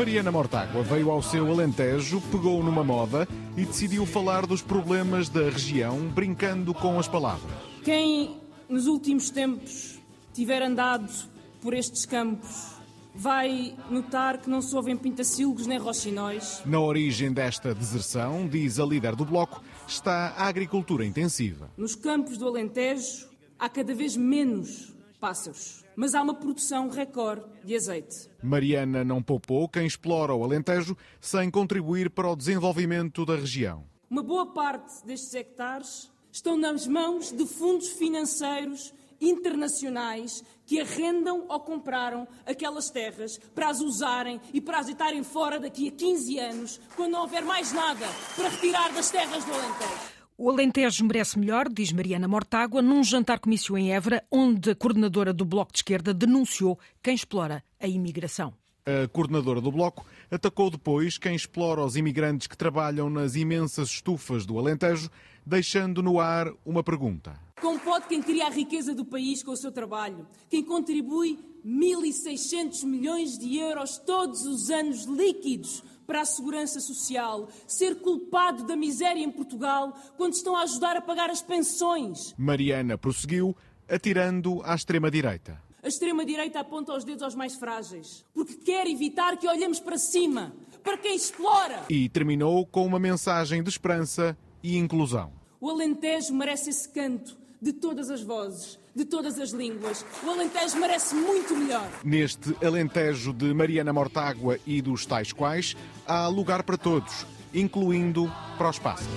Mariana 0.00 0.32
Mortágua 0.32 0.82
veio 0.82 1.10
ao 1.10 1.20
seu 1.20 1.46
Alentejo, 1.46 2.22
pegou 2.32 2.64
numa 2.64 2.82
moda 2.82 3.28
e 3.54 3.66
decidiu 3.66 4.06
falar 4.06 4.46
dos 4.46 4.62
problemas 4.62 5.28
da 5.28 5.42
região, 5.42 6.08
brincando 6.08 6.72
com 6.72 6.98
as 6.98 7.06
palavras. 7.06 7.52
Quem 7.84 8.40
nos 8.66 8.86
últimos 8.86 9.28
tempos 9.28 10.00
tiver 10.32 10.62
andado 10.62 11.12
por 11.60 11.74
estes 11.74 12.06
campos 12.06 12.76
vai 13.14 13.76
notar 13.90 14.38
que 14.38 14.48
não 14.48 14.62
se 14.62 14.74
ouvem 14.74 14.96
pintacilgos 14.96 15.66
nem 15.66 15.76
roxinóis. 15.76 16.62
Na 16.64 16.80
origem 16.80 17.30
desta 17.30 17.74
deserção, 17.74 18.48
diz 18.48 18.80
a 18.80 18.86
líder 18.86 19.14
do 19.14 19.26
Bloco, 19.26 19.62
está 19.86 20.28
a 20.34 20.46
agricultura 20.46 21.04
intensiva. 21.04 21.70
Nos 21.76 21.94
campos 21.94 22.38
do 22.38 22.48
Alentejo 22.48 23.28
há 23.58 23.68
cada 23.68 23.94
vez 23.94 24.16
menos 24.16 24.94
pássaros, 25.20 25.84
mas 25.94 26.14
há 26.14 26.22
uma 26.22 26.34
produção 26.34 26.88
recorde 26.88 27.44
de 27.62 27.76
azeite. 27.76 28.30
Mariana 28.42 29.04
não 29.04 29.22
poupou 29.22 29.68
quem 29.68 29.86
explora 29.86 30.34
o 30.34 30.42
Alentejo 30.42 30.96
sem 31.20 31.50
contribuir 31.50 32.10
para 32.10 32.30
o 32.30 32.34
desenvolvimento 32.34 33.26
da 33.26 33.36
região. 33.36 33.84
Uma 34.08 34.22
boa 34.22 34.46
parte 34.46 35.04
destes 35.04 35.34
hectares 35.34 36.10
estão 36.32 36.56
nas 36.56 36.86
mãos 36.86 37.30
de 37.30 37.46
fundos 37.46 37.88
financeiros 37.88 38.94
internacionais 39.20 40.42
que 40.64 40.80
arrendam 40.80 41.44
ou 41.48 41.60
compraram 41.60 42.26
aquelas 42.46 42.88
terras 42.90 43.38
para 43.54 43.68
as 43.68 43.80
usarem 43.80 44.40
e 44.54 44.60
para 44.60 44.78
as 44.78 44.86
deitarem 44.86 45.22
fora 45.22 45.60
daqui 45.60 45.88
a 45.88 45.92
15 45.92 46.38
anos, 46.38 46.80
quando 46.96 47.12
não 47.12 47.20
houver 47.20 47.44
mais 47.44 47.72
nada 47.72 48.06
para 48.34 48.48
retirar 48.48 48.92
das 48.92 49.10
terras 49.10 49.44
do 49.44 49.52
Alentejo. 49.52 50.19
O 50.42 50.48
Alentejo 50.48 51.04
merece 51.04 51.38
melhor, 51.38 51.68
diz 51.68 51.92
Mariana 51.92 52.26
Mortágua, 52.26 52.80
num 52.80 53.04
jantar 53.04 53.38
comício 53.40 53.76
em 53.76 53.92
Évora, 53.92 54.24
onde 54.30 54.70
a 54.70 54.74
coordenadora 54.74 55.34
do 55.34 55.44
Bloco 55.44 55.70
de 55.70 55.80
Esquerda 55.80 56.14
denunciou 56.14 56.78
quem 57.02 57.14
explora 57.14 57.62
a 57.78 57.86
imigração. 57.86 58.54
A 58.86 59.06
coordenadora 59.08 59.60
do 59.60 59.70
Bloco 59.70 60.06
atacou 60.30 60.70
depois 60.70 61.18
quem 61.18 61.34
explora 61.34 61.84
os 61.84 61.94
imigrantes 61.94 62.46
que 62.46 62.56
trabalham 62.56 63.10
nas 63.10 63.36
imensas 63.36 63.90
estufas 63.90 64.46
do 64.46 64.58
Alentejo, 64.58 65.10
deixando 65.44 66.02
no 66.02 66.18
ar 66.18 66.50
uma 66.64 66.82
pergunta. 66.82 67.38
Como 67.60 67.78
pode 67.78 68.06
quem 68.06 68.22
cria 68.22 68.46
a 68.46 68.50
riqueza 68.50 68.94
do 68.94 69.04
país 69.04 69.42
com 69.42 69.50
o 69.50 69.56
seu 69.58 69.70
trabalho, 69.70 70.26
quem 70.48 70.64
contribui 70.64 71.38
1.600 71.62 72.86
milhões 72.86 73.36
de 73.36 73.58
euros 73.58 73.98
todos 73.98 74.46
os 74.46 74.70
anos 74.70 75.04
líquidos 75.04 75.82
para 76.10 76.22
a 76.22 76.24
segurança 76.24 76.80
social, 76.80 77.48
ser 77.68 78.00
culpado 78.00 78.64
da 78.64 78.74
miséria 78.74 79.22
em 79.22 79.30
Portugal 79.30 79.96
quando 80.16 80.32
estão 80.32 80.56
a 80.56 80.62
ajudar 80.62 80.96
a 80.96 81.00
pagar 81.00 81.30
as 81.30 81.40
pensões? 81.40 82.34
Mariana 82.36 82.98
prosseguiu, 82.98 83.56
atirando 83.88 84.60
à 84.64 84.74
extrema-direita. 84.74 85.62
A 85.80 85.86
extrema-direita 85.86 86.58
aponta 86.58 86.96
os 86.96 87.04
dedos 87.04 87.22
aos 87.22 87.36
mais 87.36 87.54
frágeis, 87.54 88.24
porque 88.34 88.56
quer 88.56 88.88
evitar 88.88 89.36
que 89.36 89.46
olhemos 89.46 89.78
para 89.78 89.96
cima, 89.96 90.52
para 90.82 90.98
quem 90.98 91.14
explora. 91.14 91.84
E 91.88 92.08
terminou 92.08 92.66
com 92.66 92.84
uma 92.84 92.98
mensagem 92.98 93.62
de 93.62 93.68
esperança 93.68 94.36
e 94.64 94.76
inclusão. 94.76 95.32
O 95.60 95.70
Alentejo 95.70 96.34
merece 96.34 96.70
esse 96.70 96.88
canto 96.88 97.38
de 97.62 97.72
todas 97.72 98.10
as 98.10 98.20
vozes, 98.20 98.79
de 98.94 99.04
todas 99.04 99.38
as 99.38 99.50
línguas. 99.50 100.04
O 100.22 100.30
Alentejo 100.30 100.78
merece 100.78 101.14
muito 101.14 101.56
melhor. 101.56 101.88
Neste 102.04 102.54
Alentejo 102.64 103.32
de 103.32 103.52
Mariana 103.54 103.92
Mortágua 103.92 104.58
e 104.66 104.80
dos 104.82 105.06
tais 105.06 105.32
quais, 105.32 105.76
há 106.06 106.26
lugar 106.28 106.62
para 106.62 106.76
todos, 106.76 107.26
incluindo 107.54 108.30
para 108.56 108.70
os 108.70 108.78
pássaros. 108.78 109.10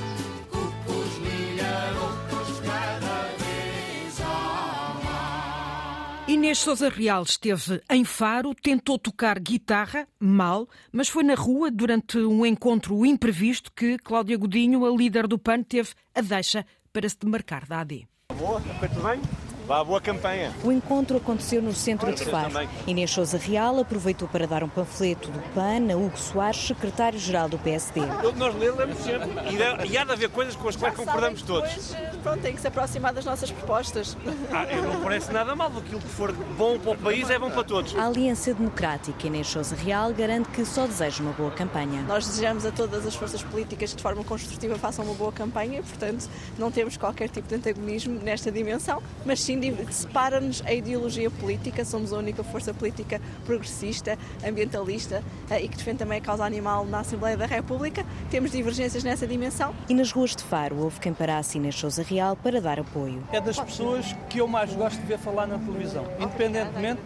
Inês 6.25 6.57
Souza 6.57 6.89
Real 6.89 7.21
esteve 7.21 7.81
em 7.89 8.03
Faro, 8.03 8.55
tentou 8.55 8.97
tocar 8.97 9.37
guitarra, 9.39 10.07
mal, 10.19 10.67
mas 10.91 11.07
foi 11.07 11.21
na 11.21 11.35
rua 11.35 11.69
durante 11.69 12.17
um 12.17 12.45
encontro 12.45 13.05
imprevisto 13.05 13.71
que 13.71 13.97
Cláudia 13.99 14.37
Godinho, 14.37 14.85
a 14.85 14.89
líder 14.89 15.27
do 15.27 15.37
PAN, 15.37 15.61
teve 15.61 15.89
a 16.15 16.21
deixa 16.21 16.65
para 16.91 17.07
se 17.07 17.17
demarcar 17.19 17.67
da 17.67 17.81
AD. 17.81 18.07
Boa, 18.35 18.59
tudo 18.61 19.03
bem? 19.03 19.52
Vá, 19.65 19.81
boa 19.81 20.01
campanha. 20.01 20.53
O 20.61 20.71
encontro 20.71 21.17
aconteceu 21.17 21.61
no 21.61 21.73
centro 21.73 22.13
de 22.13 22.25
Faro. 22.25 22.51
Inês 22.85 23.11
Souza 23.11 23.37
Real 23.37 23.79
aproveitou 23.79 24.27
para 24.27 24.45
dar 24.45 24.61
um 24.63 24.67
panfleto 24.67 25.31
do 25.31 25.39
PAN 25.53 25.91
a 25.91 25.95
Hugo 25.95 26.17
Soares, 26.17 26.59
secretário-geral 26.67 27.47
do 27.47 27.57
PSD. 27.57 28.01
Nós 28.35 28.55
lemos 28.55 28.97
sempre 28.97 29.29
e, 29.49 29.91
e 29.91 29.97
há 29.97 30.03
de 30.03 30.11
haver 30.11 30.29
coisas 30.29 30.55
com 30.55 30.67
as 30.67 30.75
quais 30.75 30.95
concordamos 30.95 31.41
todos. 31.43 31.95
Pronto, 32.21 32.41
tem 32.41 32.53
que 32.53 32.59
se 32.61 32.67
aproximar 32.67 33.13
das 33.13 33.23
nossas 33.23 33.51
propostas. 33.51 34.17
Ah, 34.51 34.65
eu 34.65 34.83
não 34.83 35.01
parece 35.01 35.31
nada 35.31 35.55
mal. 35.55 35.71
Aquilo 35.77 36.01
que 36.01 36.09
for 36.09 36.31
bom 36.31 36.77
para 36.77 36.91
o 36.91 36.97
país 36.97 37.29
é 37.29 37.39
bom 37.39 37.49
para 37.49 37.63
todos. 37.63 37.95
A 37.95 38.07
Aliança 38.07 38.53
Democrática 38.53 39.27
Inês 39.27 39.47
Souza 39.47 39.75
Real 39.75 40.13
garante 40.13 40.49
que 40.49 40.65
só 40.65 40.85
deseja 40.85 41.23
uma 41.23 41.31
boa 41.31 41.51
campanha. 41.51 42.01
Nós 42.01 42.25
desejamos 42.25 42.65
a 42.65 42.71
todas 42.71 43.05
as 43.05 43.15
forças 43.15 43.41
políticas 43.41 43.91
que 43.91 43.97
de 43.97 44.03
forma 44.03 44.23
construtiva 44.23 44.77
façam 44.77 45.05
uma 45.05 45.13
boa 45.13 45.31
campanha, 45.31 45.81
portanto 45.81 46.29
não 46.57 46.69
temos 46.69 46.97
qualquer 46.97 47.29
tipo 47.29 47.47
de 47.47 47.55
antagonismo 47.55 48.19
nesta 48.21 48.51
dimensão, 48.51 49.01
mas 49.25 49.41
sim 49.41 49.59
separa-nos 49.91 50.61
a 50.65 50.73
ideologia 50.73 51.29
política, 51.29 51.85
somos 51.85 52.11
a 52.11 52.17
única 52.17 52.43
força 52.43 52.73
política 52.73 53.21
progressista, 53.45 54.17
ambientalista 54.45 55.23
eh, 55.49 55.63
e 55.63 55.67
que 55.67 55.77
defende 55.77 55.99
também 55.99 56.17
a 56.17 56.21
causa 56.21 56.43
animal 56.43 56.85
na 56.85 56.99
Assembleia 56.99 57.37
da 57.37 57.45
República. 57.45 58.05
Temos 58.29 58.51
divergências 58.51 59.03
nessa 59.03 59.27
dimensão. 59.27 59.73
E 59.87 59.93
nas 59.93 60.11
ruas 60.11 60.35
de 60.35 60.43
Faro 60.43 60.77
houve 60.77 60.99
quem 60.99 61.13
parasse 61.13 61.57
Inês 61.57 61.75
Souza 61.75 62.03
Real 62.03 62.35
para 62.35 62.59
dar 62.59 62.79
apoio. 62.79 63.23
É 63.31 63.39
das 63.39 63.59
pessoas 63.59 64.15
que 64.29 64.39
eu 64.39 64.47
mais 64.47 64.73
gosto 64.73 64.99
de 64.99 65.05
ver 65.05 65.19
falar 65.19 65.47
na 65.47 65.57
televisão, 65.57 66.05
independentemente 66.19 67.01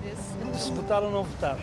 de 0.51 0.59
se 0.59 0.71
votar 0.71 1.03
ou 1.03 1.11
não 1.11 1.23
votar. 1.23 1.57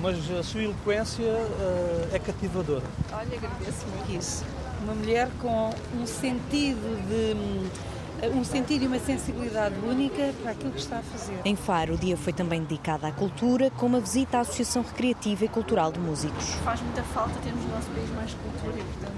Mas 0.00 0.30
a 0.30 0.42
sua 0.42 0.62
eloquência 0.62 1.24
uh, 1.24 2.14
é 2.14 2.18
cativadora. 2.18 2.84
Olha, 3.12 3.36
agradeço 3.36 3.86
muito 3.86 4.18
isso. 4.18 4.44
Uma 4.82 4.94
mulher 4.94 5.28
com 5.42 5.74
um 5.94 6.06
sentido 6.06 6.96
de 7.06 7.34
um 8.28 8.44
sentido 8.44 8.84
e 8.84 8.86
uma 8.86 8.98
sensibilidade 8.98 9.74
única 9.84 10.32
para 10.42 10.52
aquilo 10.52 10.72
que 10.72 10.78
está 10.78 10.98
a 10.98 11.02
fazer. 11.02 11.40
Em 11.44 11.56
Faro, 11.56 11.94
o 11.94 11.98
dia 11.98 12.16
foi 12.16 12.32
também 12.32 12.62
dedicado 12.62 13.06
à 13.06 13.12
cultura, 13.12 13.70
com 13.70 13.86
uma 13.86 14.00
visita 14.00 14.38
à 14.38 14.40
Associação 14.40 14.82
Recreativa 14.82 15.44
e 15.44 15.48
Cultural 15.48 15.90
de 15.92 15.98
Músicos. 15.98 16.44
Faz 16.64 16.80
muita 16.80 17.02
falta 17.02 17.38
termos 17.40 17.64
no 17.64 17.70
nosso 17.70 17.88
país 17.90 18.10
mais 18.10 18.34
cultura 18.34 18.78
e, 18.78 18.82
portanto... 18.82 19.10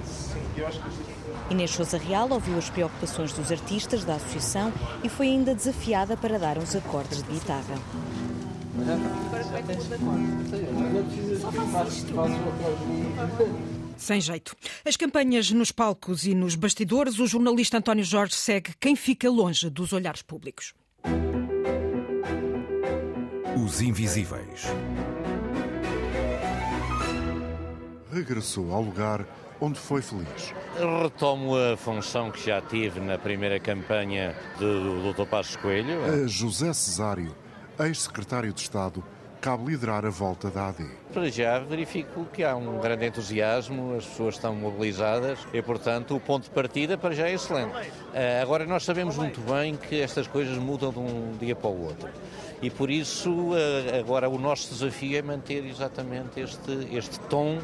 Inês 1.50 1.71
Souza 1.71 1.99
Real 1.99 2.28
ouviu 2.30 2.56
as 2.59 2.71
preocupações 2.71 3.32
dos 3.32 3.50
artistas 3.50 4.04
da 4.04 4.14
associação 4.14 4.73
e 5.02 5.09
foi 5.09 5.28
ainda 5.28 5.54
desafiada 5.54 6.16
para 6.16 6.38
dar 6.38 6.59
uns 6.59 6.75
acordes 6.76 7.23
de 7.23 7.32
guitarra. 7.32 7.75
Agora 8.75 9.44
como 9.44 9.56
é 9.56 9.62
que 9.62 9.76
muda 9.76 9.97
acordes? 9.97 11.40
Só 11.40 11.52
faço 11.52 11.90
isto. 11.90 13.82
Sem 13.96 14.20
jeito. 14.20 14.56
As 14.84 14.96
campanhas 14.96 15.50
nos 15.50 15.70
palcos 15.72 16.25
e 16.26 16.34
nos 16.34 16.54
bastidores, 16.54 17.18
o 17.18 17.26
jornalista 17.26 17.78
António 17.78 18.04
Jorge 18.04 18.34
segue 18.34 18.72
quem 18.80 18.96
fica 18.96 19.30
longe 19.30 19.70
dos 19.70 19.92
olhares 19.92 20.22
públicos. 20.22 20.75
Os 23.64 23.80
Invisíveis. 23.80 24.64
Regressou 28.11 28.72
ao 28.72 28.82
lugar 28.82 29.26
onde 29.61 29.78
foi 29.78 30.02
feliz. 30.02 30.52
Retomo 31.02 31.56
a 31.56 31.76
função 31.76 32.30
que 32.30 32.44
já 32.44 32.61
tive 32.61 32.99
na 32.99 33.16
primeira 33.16 33.61
campanha 33.61 34.34
do 34.58 35.12
Dr. 35.12 35.26
Passos 35.26 35.56
Coelho. 35.56 36.04
A 36.04 36.26
José 36.26 36.72
Cesário, 36.72 37.34
ex-secretário 37.78 38.52
de 38.52 38.61
Estado, 38.61 39.04
cabe 39.42 39.64
liderar 39.72 40.06
a 40.06 40.08
volta 40.08 40.49
da 40.49 40.68
AD. 40.68 40.87
Para 41.12 41.28
já 41.28 41.58
verifico 41.58 42.25
que 42.32 42.44
há 42.44 42.54
um 42.54 42.78
grande 42.78 43.06
entusiasmo, 43.06 43.96
as 43.96 44.06
pessoas 44.06 44.37
estão 44.37 44.54
mobilizadas 44.54 45.40
e, 45.52 45.61
portanto, 45.61 46.14
o 46.14 46.20
ponto 46.20 46.44
de 46.44 46.50
partida 46.50 46.96
para 46.96 47.12
já 47.12 47.26
é 47.28 47.34
excelente. 47.34 47.75
Ah, 48.14 48.40
agora, 48.40 48.64
nós 48.64 48.84
sabemos 48.84 49.16
muito 49.16 49.40
bem 49.40 49.76
que 49.76 50.00
estas 50.00 50.28
coisas 50.28 50.56
mudam 50.56 50.92
de 50.92 51.00
um 51.00 51.37
dia 51.40 51.56
para 51.56 51.68
o 51.68 51.82
outro. 51.87 52.08
E 52.62 52.70
por 52.70 52.88
isso, 52.88 53.50
ah, 53.52 53.99
agora 53.99 54.28
o 54.28 54.38
nosso 54.38 54.72
desafio 54.72 55.18
é 55.18 55.22
manter 55.22 55.66
exatamente 55.66 56.38
este, 56.40 56.88
este 56.92 57.18
tom 57.22 57.58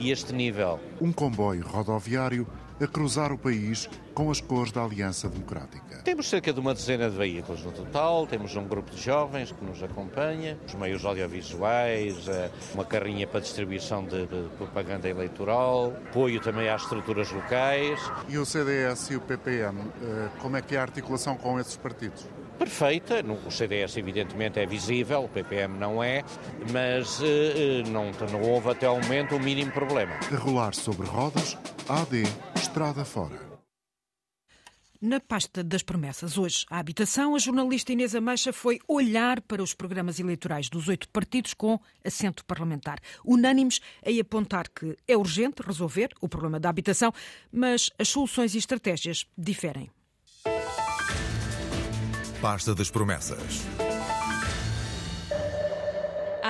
e 0.00 0.10
este 0.10 0.32
nível. 0.32 0.80
Um 1.00 1.12
comboio 1.12 1.64
rodoviário 1.64 2.48
a 2.80 2.86
cruzar 2.88 3.30
o 3.30 3.38
país 3.38 3.88
com 4.12 4.28
as 4.28 4.40
cores 4.40 4.72
da 4.72 4.82
Aliança 4.82 5.28
Democrática. 5.28 5.91
Temos 6.04 6.28
cerca 6.28 6.52
de 6.52 6.58
uma 6.58 6.74
dezena 6.74 7.08
de 7.08 7.16
veículos 7.16 7.62
no 7.62 7.70
total, 7.70 8.26
temos 8.26 8.56
um 8.56 8.64
grupo 8.64 8.90
de 8.90 9.00
jovens 9.00 9.52
que 9.52 9.64
nos 9.64 9.80
acompanha, 9.82 10.58
os 10.66 10.74
meios 10.74 11.04
audiovisuais, 11.04 12.26
eh, 12.26 12.50
uma 12.74 12.84
carrinha 12.84 13.24
para 13.24 13.38
distribuição 13.38 14.04
de, 14.04 14.26
de 14.26 14.48
propaganda 14.58 15.08
eleitoral, 15.08 15.92
apoio 16.08 16.40
também 16.40 16.68
às 16.68 16.82
estruturas 16.82 17.30
locais. 17.30 18.00
E 18.28 18.36
o 18.36 18.44
CDS 18.44 19.10
e 19.10 19.16
o 19.16 19.20
PPM, 19.20 19.78
eh, 19.80 20.28
como 20.40 20.56
é 20.56 20.62
que 20.62 20.74
é 20.74 20.78
a 20.80 20.82
articulação 20.82 21.36
com 21.36 21.60
esses 21.60 21.76
partidos? 21.76 22.26
perfeita. 22.58 23.24
O 23.46 23.50
CDS, 23.50 23.96
evidentemente, 23.96 24.60
é 24.60 24.66
visível, 24.66 25.24
o 25.24 25.28
PPM 25.28 25.76
não 25.78 26.02
é, 26.02 26.22
mas 26.72 27.20
eh, 27.20 27.82
não, 27.88 28.10
não 28.30 28.42
houve 28.42 28.70
até 28.70 28.86
ao 28.86 29.00
momento 29.00 29.36
o 29.36 29.40
mínimo 29.40 29.72
problema. 29.72 30.14
A 30.32 30.36
rolar 30.36 30.74
sobre 30.74 31.06
rodas, 31.06 31.58
AD, 31.88 32.22
estrada 32.54 33.04
fora. 33.04 33.51
Na 35.02 35.18
pasta 35.18 35.64
das 35.64 35.82
promessas, 35.82 36.38
hoje, 36.38 36.64
a 36.70 36.78
habitação, 36.78 37.34
a 37.34 37.38
jornalista 37.40 37.92
Inês 37.92 38.14
Ameixa 38.14 38.52
foi 38.52 38.78
olhar 38.86 39.40
para 39.40 39.60
os 39.60 39.74
programas 39.74 40.20
eleitorais 40.20 40.68
dos 40.68 40.86
oito 40.86 41.08
partidos 41.08 41.54
com 41.54 41.80
assento 42.04 42.44
parlamentar, 42.44 43.00
unânimes 43.24 43.80
em 44.06 44.20
apontar 44.20 44.68
que 44.68 44.96
é 45.08 45.16
urgente 45.16 45.60
resolver 45.60 46.10
o 46.20 46.28
problema 46.28 46.60
da 46.60 46.68
habitação, 46.68 47.12
mas 47.50 47.90
as 47.98 48.10
soluções 48.10 48.54
e 48.54 48.58
estratégias 48.58 49.26
diferem. 49.36 49.90
Pasta 52.40 52.72
das 52.72 52.88
promessas. 52.88 53.66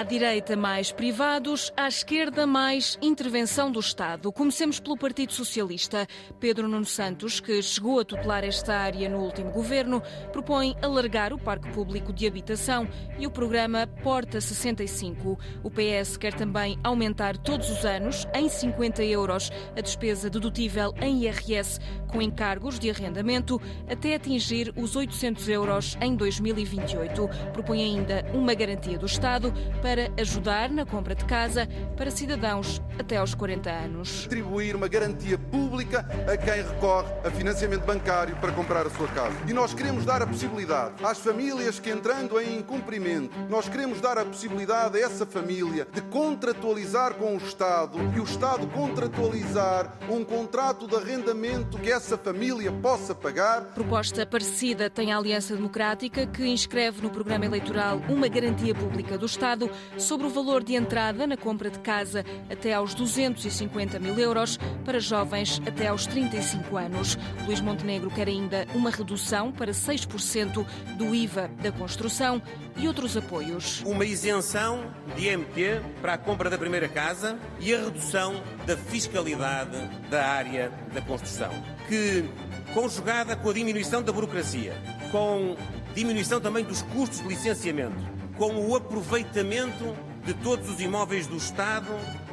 À 0.02 0.04
direita, 0.04 0.56
mais 0.56 0.90
privados, 0.90 1.72
à 1.76 1.86
esquerda, 1.86 2.44
mais 2.44 2.98
intervenção 3.00 3.70
do 3.70 3.78
Estado. 3.78 4.32
Comecemos 4.32 4.80
pelo 4.80 4.96
Partido 4.96 5.32
Socialista. 5.32 6.08
Pedro 6.40 6.66
Nuno 6.66 6.84
Santos, 6.84 7.38
que 7.38 7.62
chegou 7.62 8.00
a 8.00 8.04
tutelar 8.04 8.42
esta 8.42 8.74
área 8.74 9.08
no 9.08 9.18
último 9.18 9.52
governo, 9.52 10.02
propõe 10.32 10.74
alargar 10.82 11.32
o 11.32 11.38
parque 11.38 11.70
público 11.70 12.12
de 12.12 12.26
habitação 12.26 12.88
e 13.16 13.28
o 13.28 13.30
programa 13.30 13.86
Porta 14.02 14.40
65. 14.40 15.38
O 15.62 15.70
PS 15.70 16.16
quer 16.16 16.34
também 16.34 16.76
aumentar 16.82 17.36
todos 17.36 17.70
os 17.70 17.84
anos, 17.84 18.26
em 18.34 18.48
50 18.48 19.04
euros, 19.04 19.52
a 19.76 19.80
despesa 19.80 20.28
dedutível 20.28 20.92
em 21.00 21.26
IRS 21.26 21.78
com 22.08 22.20
encargos 22.20 22.78
de 22.78 22.90
arrendamento 22.90 23.60
até 23.88 24.16
atingir 24.16 24.72
os 24.76 24.96
800 24.96 25.48
euros 25.48 25.96
em 26.00 26.16
2028. 26.16 27.28
Propõe 27.52 27.82
ainda 27.82 28.24
uma 28.34 28.52
garantia 28.52 28.98
do 28.98 29.06
Estado 29.06 29.52
para 29.80 29.91
ajudar 30.18 30.70
na 30.70 30.84
compra 30.84 31.14
de 31.14 31.24
casa 31.24 31.68
para 31.96 32.10
cidadãos 32.10 32.82
até 32.98 33.16
aos 33.16 33.34
40 33.34 33.70
anos. 33.70 34.24
Atribuir 34.26 34.76
uma 34.76 34.88
garantia 34.88 35.38
pública 35.38 36.06
a 36.30 36.36
quem 36.36 36.62
recorre 36.62 37.08
a 37.24 37.30
financiamento 37.30 37.84
bancário 37.84 38.36
para 38.36 38.52
comprar 38.52 38.86
a 38.86 38.90
sua 38.90 39.08
casa. 39.08 39.36
E 39.48 39.52
nós 39.52 39.74
queremos 39.74 40.04
dar 40.04 40.22
a 40.22 40.26
possibilidade 40.26 40.94
às 41.04 41.18
famílias 41.18 41.78
que 41.78 41.90
entrando 41.90 42.40
em 42.40 42.58
incumprimento, 42.58 43.36
nós 43.48 43.68
queremos 43.68 44.00
dar 44.00 44.18
a 44.18 44.24
possibilidade 44.24 44.98
a 44.98 45.00
essa 45.00 45.26
família 45.26 45.86
de 45.92 46.00
contratualizar 46.02 47.14
com 47.14 47.34
o 47.34 47.38
Estado 47.38 47.98
e 48.14 48.20
o 48.20 48.24
Estado 48.24 48.66
contratualizar 48.68 49.92
um 50.08 50.24
contrato 50.24 50.86
de 50.86 50.96
arrendamento 50.96 51.78
que 51.78 51.90
essa 51.90 52.16
família 52.16 52.70
possa 52.72 53.14
pagar. 53.14 53.62
Proposta 53.74 54.24
parecida 54.26 54.88
tem 54.88 55.12
a 55.12 55.18
Aliança 55.18 55.54
Democrática 55.54 56.26
que 56.26 56.46
inscreve 56.46 57.02
no 57.02 57.10
programa 57.10 57.44
eleitoral 57.44 58.00
uma 58.08 58.28
garantia 58.28 58.74
pública 58.74 59.18
do 59.18 59.26
Estado 59.26 59.70
sobre 59.98 60.26
o 60.26 60.30
valor 60.30 60.62
de 60.62 60.74
entrada 60.74 61.26
na 61.26 61.36
compra 61.36 61.70
de 61.70 61.78
casa 61.78 62.24
até 62.50 62.74
aos 62.74 62.94
250 62.94 63.98
mil 63.98 64.18
euros 64.18 64.58
para 64.84 65.00
jovens 65.00 65.60
até 65.66 65.88
aos 65.88 66.06
35 66.06 66.76
anos. 66.76 67.18
Luís 67.46 67.60
Montenegro 67.60 68.10
quer 68.10 68.28
ainda 68.28 68.66
uma 68.74 68.90
redução 68.90 69.52
para 69.52 69.72
6% 69.72 70.66
do 70.96 71.14
IVA 71.14 71.50
da 71.62 71.72
construção 71.72 72.40
e 72.76 72.86
outros 72.86 73.16
apoios. 73.16 73.82
Uma 73.84 74.04
isenção 74.04 74.84
de 75.16 75.28
IMT 75.28 75.82
para 76.00 76.14
a 76.14 76.18
compra 76.18 76.48
da 76.48 76.58
primeira 76.58 76.88
casa 76.88 77.38
e 77.60 77.74
a 77.74 77.84
redução 77.84 78.42
da 78.66 78.76
fiscalidade 78.76 79.76
da 80.10 80.26
área 80.26 80.72
da 80.92 81.00
construção, 81.00 81.50
que 81.88 82.24
conjugada 82.72 83.36
com 83.36 83.50
a 83.50 83.52
diminuição 83.52 84.02
da 84.02 84.12
burocracia, 84.12 84.74
com 85.10 85.56
diminuição 85.94 86.40
também 86.40 86.64
dos 86.64 86.82
custos 86.82 87.20
de 87.20 87.28
licenciamento, 87.28 88.02
com 88.42 88.56
o 88.56 88.74
aproveitamento 88.74 89.96
de 90.24 90.34
todos 90.34 90.68
os 90.68 90.80
imóveis 90.80 91.28
do 91.28 91.36
Estado 91.36 91.86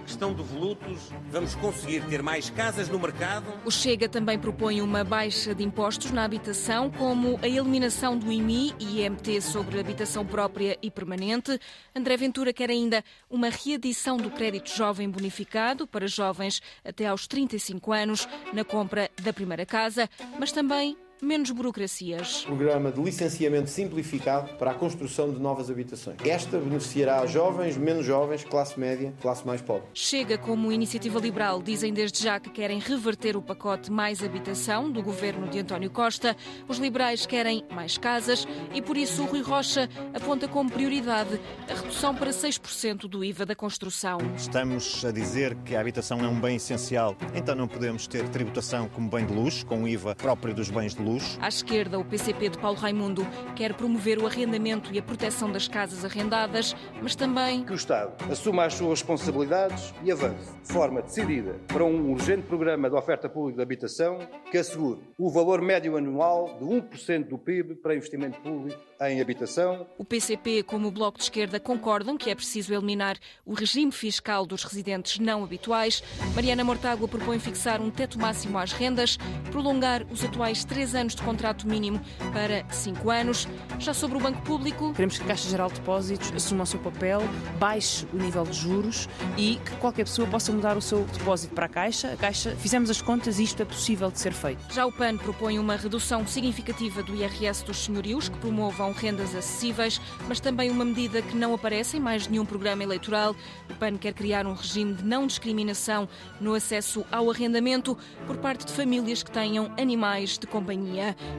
que 0.04 0.10
estão 0.10 0.34
devolutos, 0.34 1.12
vamos 1.30 1.54
conseguir 1.54 2.04
ter 2.06 2.24
mais 2.24 2.50
casas 2.50 2.89
no 2.89 2.98
mercado. 2.98 3.46
O 3.63 3.70
Chega 3.70 4.10
também 4.10 4.39
propõe 4.39 4.82
uma 4.82 5.04
baixa 5.04 5.54
de 5.54 5.63
impostos 5.63 6.10
na 6.10 6.24
habitação, 6.24 6.89
como 6.89 7.39
a 7.44 7.48
eliminação 7.48 8.18
do 8.18 8.32
IMI 8.32 8.74
e 8.80 9.01
IMT 9.01 9.39
sobre 9.39 9.80
habitação 9.80 10.25
própria 10.25 10.80
e 10.82 10.89
permanente. 10.89 11.60
André 11.96 12.18
Ventura 12.18 12.51
quer 12.51 12.72
ainda 12.72 13.04
uma 13.30 13.50
readição 13.50 14.18
do 14.18 14.32
crédito 14.32 14.75
jovem 14.75 15.08
bonificado 15.08 15.86
para 15.86 16.08
jovens 16.08 16.60
até 16.84 17.06
aos 17.06 17.28
35 17.28 17.94
anos 17.94 18.28
na 18.51 18.63
compra 18.63 19.12
da 19.22 19.32
primeira 19.32 19.63
casa, 19.63 20.10
mas 20.39 20.51
também 20.51 20.98
menos 21.22 21.52
burocracias. 21.52 22.46
Programa 22.46 22.92
de 22.92 23.02
licenciamento 23.02 23.70
simplificado 23.70 24.54
para 24.56 24.72
a 24.72 24.74
construção 24.74 25.32
de 25.32 25.40
novas 25.40 25.70
habitações. 25.70 26.18
Esta 26.24 26.58
beneficiará 26.58 27.26
jovens, 27.26 27.78
menos 27.78 28.06
jovens, 28.06 28.44
classe 28.44 28.80
média, 28.80 29.14
classe 29.22 29.46
mais 29.46 29.62
pobre. 29.62 29.84
Chega 29.94 30.38
como 30.38 30.72
iniciativa 30.72 31.20
liberal, 31.20 31.62
dizem 31.62 31.94
desde 31.94 32.24
já 32.24 32.40
que 32.40 32.50
querem 32.50 32.80
reverter 32.80 33.36
o 33.36 33.42
pacote 33.42 33.92
Mais 33.92 34.24
Habitação 34.24 34.90
do 34.90 35.04
governo 35.04 35.48
de 35.48 35.60
António 35.60 35.89
Costa. 35.89 36.36
Os 36.67 36.78
liberais 36.78 37.26
querem 37.26 37.65
mais 37.70 37.98
casas 37.98 38.48
e 38.74 38.82
por 38.82 38.96
isso 38.96 39.24
o 39.24 39.26
Rui 39.26 39.41
Rocha 39.41 39.89
aponta 40.13 40.48
como 40.48 40.72
prioridade 40.72 41.39
a 41.70 41.74
redução 41.74 42.15
para 42.15 42.32
6% 42.32 43.08
do 43.08 43.24
IVA 43.24 43.46
da 43.46 43.56
construção. 43.56 44.20
Estamos 44.38 45.04
a 45.04 45.12
dizer 45.12 45.56
que 45.65 45.76
a 45.76 45.82
habitação 45.82 46.24
é 46.24 46.28
um 46.28 46.39
bem 46.39 46.56
essencial, 46.56 47.15
então 47.36 47.56
não 47.56 47.67
podemos 47.67 48.08
ter 48.08 48.28
tributação 48.30 48.88
como 48.88 49.10
bem 49.10 49.26
de 49.26 49.34
luxo, 49.34 49.65
com 49.65 49.84
o 49.84 49.88
IVA 49.88 50.15
próprio 50.15 50.54
dos 50.54 50.70
bens 50.70 50.96
de 50.96 51.02
luxo 51.02 51.09
luz. 51.10 51.38
À 51.41 51.48
esquerda, 51.48 52.00
o 52.00 52.06
PCP 52.06 52.50
de 52.50 52.58
Paulo 52.58 52.78
Raimundo 52.78 53.26
quer 53.56 53.74
promover 53.74 54.19
o 54.19 54.28
arrendamento 54.28 54.93
e 54.93 55.00
a 55.00 55.02
proteção 55.02 55.52
das 55.52 55.67
casas 55.67 56.06
arrendadas, 56.06 56.76
mas 57.02 57.15
também 57.15 57.63
que 57.63 57.72
o 57.72 57.76
Estado 57.76 58.13
assuma 58.32 58.65
as 58.65 58.74
suas 58.74 59.00
responsabilidades 59.00 59.93
e 60.04 60.12
avance 60.12 60.52
de 60.63 60.72
forma 60.72 61.02
decidida 61.02 61.60
para 61.67 61.84
um 61.84 62.12
urgente 62.12 62.43
programa 62.43 62.89
de 62.89 62.95
oferta 62.95 63.28
pública 63.28 63.58
de 63.58 63.63
habitação 63.63 64.19
que 64.52 64.58
assegure 64.58 65.00
o 65.17 65.30
valor 65.30 65.62
médio 65.62 65.98
anual 65.98 66.58
de 66.60 66.65
1% 66.65 67.28
do 67.28 67.38
PIB 67.38 67.76
para 67.76 67.95
investimento 67.95 68.39
público 68.41 68.80
em 69.02 69.22
habitação. 69.22 69.88
O 69.98 70.04
PCP, 70.04 70.63
como 70.63 70.88
o 70.88 70.91
Bloco 70.91 71.17
de 71.17 71.24
Esquerda, 71.24 71.60
concordam 71.60 72.17
que 72.17 72.30
é 72.30 72.36
preciso 72.36 72.74
eliminar 72.74 73.17
o 73.45 73.54
regime 73.54 73.91
fiscal 73.91 74.45
dos 74.45 74.63
residentes 74.63 75.19
não 75.19 75.43
habituais. 75.43 76.04
Mariana 76.36 76.63
Mortágua 76.63 77.08
propõe 77.08 77.39
fixar 77.39 77.82
um 77.82 77.89
teto 77.89 78.19
máximo 78.19 78.58
às 78.58 78.74
rendas, 78.74 79.17
prolongar 79.52 80.06
os 80.12 80.24
atuais 80.24 80.65
três 80.65 80.93
anos 80.95 80.99
de 81.08 81.22
contrato 81.22 81.68
mínimo 81.68 82.00
para 82.34 82.66
cinco 82.72 83.10
anos. 83.10 83.48
Já 83.80 83.94
sobre 83.94 84.18
o 84.18 84.22
Banco 84.22 84.42
Público. 84.42 84.94
Queremos 84.94 85.18
que 85.18 85.24
a 85.24 85.28
Caixa 85.28 85.50
Geral 85.50 85.70
de 85.70 85.76
Depósitos 85.76 86.32
assuma 86.36 86.64
o 86.64 86.66
seu 86.66 86.80
papel, 86.80 87.22
baixe 87.58 88.06
o 88.14 88.18
nível 88.18 88.44
de 88.44 88.54
juros 88.54 89.08
e 89.38 89.56
que 89.64 89.76
qualquer 89.78 90.06
pessoa 90.06 90.28
possa 90.28 90.52
mudar 90.52 90.78
o 90.78 90.82
seu 90.82 91.04
depósito 91.06 91.54
para 91.54 91.66
a 91.66 91.70
Caixa. 91.70 92.14
A 92.14 92.18
Caixa, 92.18 92.56
fizemos 92.56 92.90
as 92.90 93.02
contas 93.02 93.40
e 93.40 93.44
isto 93.44 93.62
é 93.62 93.66
possível 93.66 94.12
de 94.12 94.20
ser 94.20 94.34
feito. 94.34 94.60
Já 94.74 94.86
o 94.86 94.92
PAN 94.92 95.18
propõe 95.18 95.60
uma 95.60 95.76
redução 95.76 96.26
significativa 96.28 97.04
do 97.04 97.16
IRS 97.16 97.64
dos 97.64 97.78
senhorios 97.78 98.30
que 98.30 98.38
promovam 98.38 98.92
rendas 98.92 99.36
acessíveis, 99.36 100.00
mas 100.28 100.40
também 100.40 100.70
uma 100.70 100.86
medida 100.86 101.22
que 101.22 101.36
não 101.36 101.54
aparece 101.54 101.98
em 101.98 102.00
mais 102.00 102.28
nenhum 102.28 102.46
programa 102.46 102.84
eleitoral. 102.84 103.36
O 103.70 103.74
PAN 103.76 103.98
quer 103.98 104.14
criar 104.14 104.46
um 104.46 104.54
regime 104.54 104.94
de 104.94 105.04
não 105.04 105.28
discriminação 105.28 106.08
no 106.40 106.54
acesso 106.54 107.06
ao 107.12 107.30
arrendamento 107.30 107.98
por 108.26 108.38
parte 108.38 108.66
de 108.66 108.74
famílias 108.74 109.24
que 109.24 109.32
tenham 109.32 109.72
animais 109.78 110.38
de 110.38 110.48
companhia. 110.48 110.88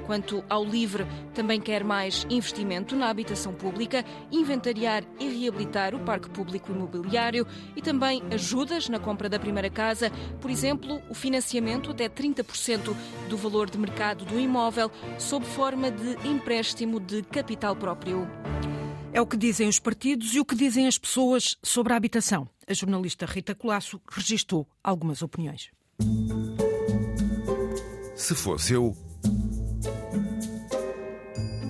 Quanto 0.07 0.45
ao 0.49 0.65
LIVRE, 0.65 1.07
também 1.35 1.61
quer 1.61 1.85
mais 1.85 2.27
investimento 2.31 2.95
na 2.97 3.09
habitação 3.09 3.53
pública, 3.53 4.05
inventariar 4.31 5.05
e 5.19 5.29
reabilitar 5.29 5.95
o 5.95 6.01
parque 6.01 6.31
público 6.31 6.73
imobiliário 6.73 7.47
e 7.75 7.83
também 7.83 8.23
ajudas 8.31 8.89
na 8.89 8.99
compra 8.99 9.29
da 9.29 9.39
primeira 9.39 9.71
casa, 9.71 10.11
por 10.41 10.51
exemplo, 10.51 11.01
o 11.09 11.15
financiamento 11.15 11.91
até 11.91 12.09
30% 12.09 12.95
do 13.29 13.37
valor 13.37 13.71
de 13.71 13.79
mercado 13.79 14.25
do 14.25 14.39
imóvel, 14.39 14.91
sob 15.19 15.45
forma 15.45 15.91
de 15.91 16.29
empréstimo 16.29 17.01
de 17.01 17.23
capital 17.23 17.75
próprio. 17.77 18.29
É 19.13 19.21
o 19.21 19.27
que 19.27 19.37
dizem 19.37 19.67
os 19.67 19.81
partidos 19.81 20.35
e 20.35 20.41
o 20.41 20.45
que 20.45 20.55
dizem 20.55 20.87
as 20.87 20.97
pessoas 20.97 21.57
sobre 21.63 21.93
a 21.93 21.97
habitação. 21.97 22.49
A 22.67 22.73
jornalista 22.73 23.27
Rita 23.27 23.55
Colasso 23.55 24.01
registou 24.09 24.69
algumas 24.85 25.21
opiniões. 25.21 25.71
Se 28.15 28.35
fosse 28.35 28.75
eu, 28.75 28.97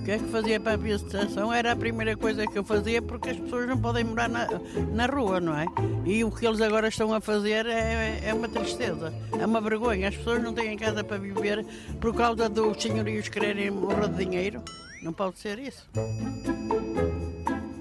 o 0.01 0.03
que 0.03 0.11
é 0.11 0.17
que 0.17 0.25
fazia 0.25 0.59
para 0.59 0.71
a 0.71 0.73
habitação 0.73 1.53
era 1.53 1.73
a 1.73 1.75
primeira 1.75 2.17
coisa 2.17 2.47
que 2.47 2.57
eu 2.57 2.63
fazia 2.63 2.99
porque 3.03 3.29
as 3.29 3.37
pessoas 3.37 3.67
não 3.67 3.77
podem 3.77 4.03
morar 4.03 4.27
na, 4.27 4.47
na 4.91 5.05
rua, 5.05 5.39
não 5.39 5.55
é? 5.55 5.67
E 6.03 6.23
o 6.23 6.31
que 6.31 6.47
eles 6.47 6.59
agora 6.59 6.87
estão 6.87 7.13
a 7.13 7.21
fazer 7.21 7.67
é, 7.67 8.19
é 8.23 8.33
uma 8.33 8.49
tristeza, 8.49 9.13
é 9.39 9.45
uma 9.45 9.61
vergonha. 9.61 10.09
As 10.09 10.17
pessoas 10.17 10.41
não 10.41 10.53
têm 10.53 10.75
casa 10.75 11.03
para 11.03 11.19
viver 11.19 11.63
por 11.99 12.15
causa 12.15 12.49
dos 12.49 12.81
senhorios 12.81 13.29
quererem 13.29 13.69
morrer 13.69 14.09
de 14.09 14.25
dinheiro. 14.25 14.63
Não 15.03 15.13
pode 15.13 15.37
ser 15.37 15.59
isso. 15.59 15.87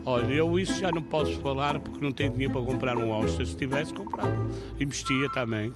Olha, 0.04 0.34
eu 0.34 0.58
isso 0.58 0.78
já 0.78 0.92
não 0.92 1.02
posso 1.02 1.40
falar 1.40 1.80
porque 1.80 2.04
não 2.04 2.12
tenho 2.12 2.32
dinheiro 2.32 2.52
para 2.52 2.62
comprar 2.62 2.98
um 2.98 3.14
Austin. 3.14 3.46
Se 3.46 3.56
tivesse 3.56 3.94
comprado, 3.94 4.50
investia 4.78 5.30
também. 5.30 5.72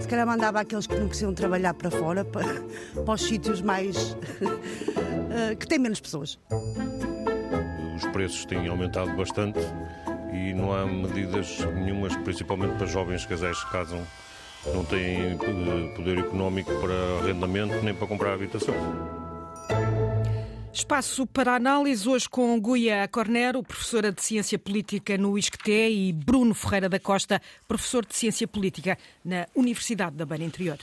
Se 0.00 0.08
calhar 0.08 0.26
mandava 0.26 0.60
aqueles 0.60 0.86
que 0.86 0.94
não 0.96 1.08
precisam 1.08 1.32
trabalhar 1.34 1.74
para 1.74 1.90
fora, 1.90 2.24
para, 2.24 2.46
para 3.04 3.14
os 3.14 3.22
sítios 3.22 3.60
mais. 3.62 4.16
Eh, 5.32 5.54
que 5.54 5.64
têm 5.64 5.78
menos 5.78 6.00
pessoas. 6.00 6.40
Os 7.96 8.04
preços 8.06 8.44
têm 8.44 8.66
aumentado 8.66 9.16
bastante 9.16 9.60
e 10.32 10.52
não 10.52 10.72
há 10.72 10.84
medidas 10.84 11.58
nenhumas, 11.76 12.16
principalmente 12.16 12.76
para 12.76 12.86
jovens 12.86 13.24
casais 13.26 13.62
que 13.62 13.70
casam, 13.70 14.04
não 14.74 14.84
têm 14.84 15.32
eh, 15.32 15.94
poder 15.94 16.18
económico 16.18 16.72
para 16.80 17.22
arrendamento 17.22 17.80
nem 17.84 17.94
para 17.94 18.08
comprar 18.08 18.34
habitação. 18.34 18.74
Espaço 20.80 21.26
para 21.26 21.54
análise 21.54 22.08
hoje 22.08 22.26
com 22.26 22.58
Guia 22.58 23.06
Cornero, 23.06 23.62
professora 23.62 24.10
de 24.10 24.22
Ciência 24.22 24.58
Política 24.58 25.18
no 25.18 25.36
ISCTE, 25.36 26.08
e 26.08 26.10
Bruno 26.10 26.54
Ferreira 26.54 26.88
da 26.88 26.98
Costa, 26.98 27.40
professor 27.68 28.06
de 28.06 28.16
Ciência 28.16 28.48
Política 28.48 28.96
na 29.22 29.46
Universidade 29.54 30.16
da 30.16 30.24
Beira 30.24 30.42
Interior. 30.42 30.78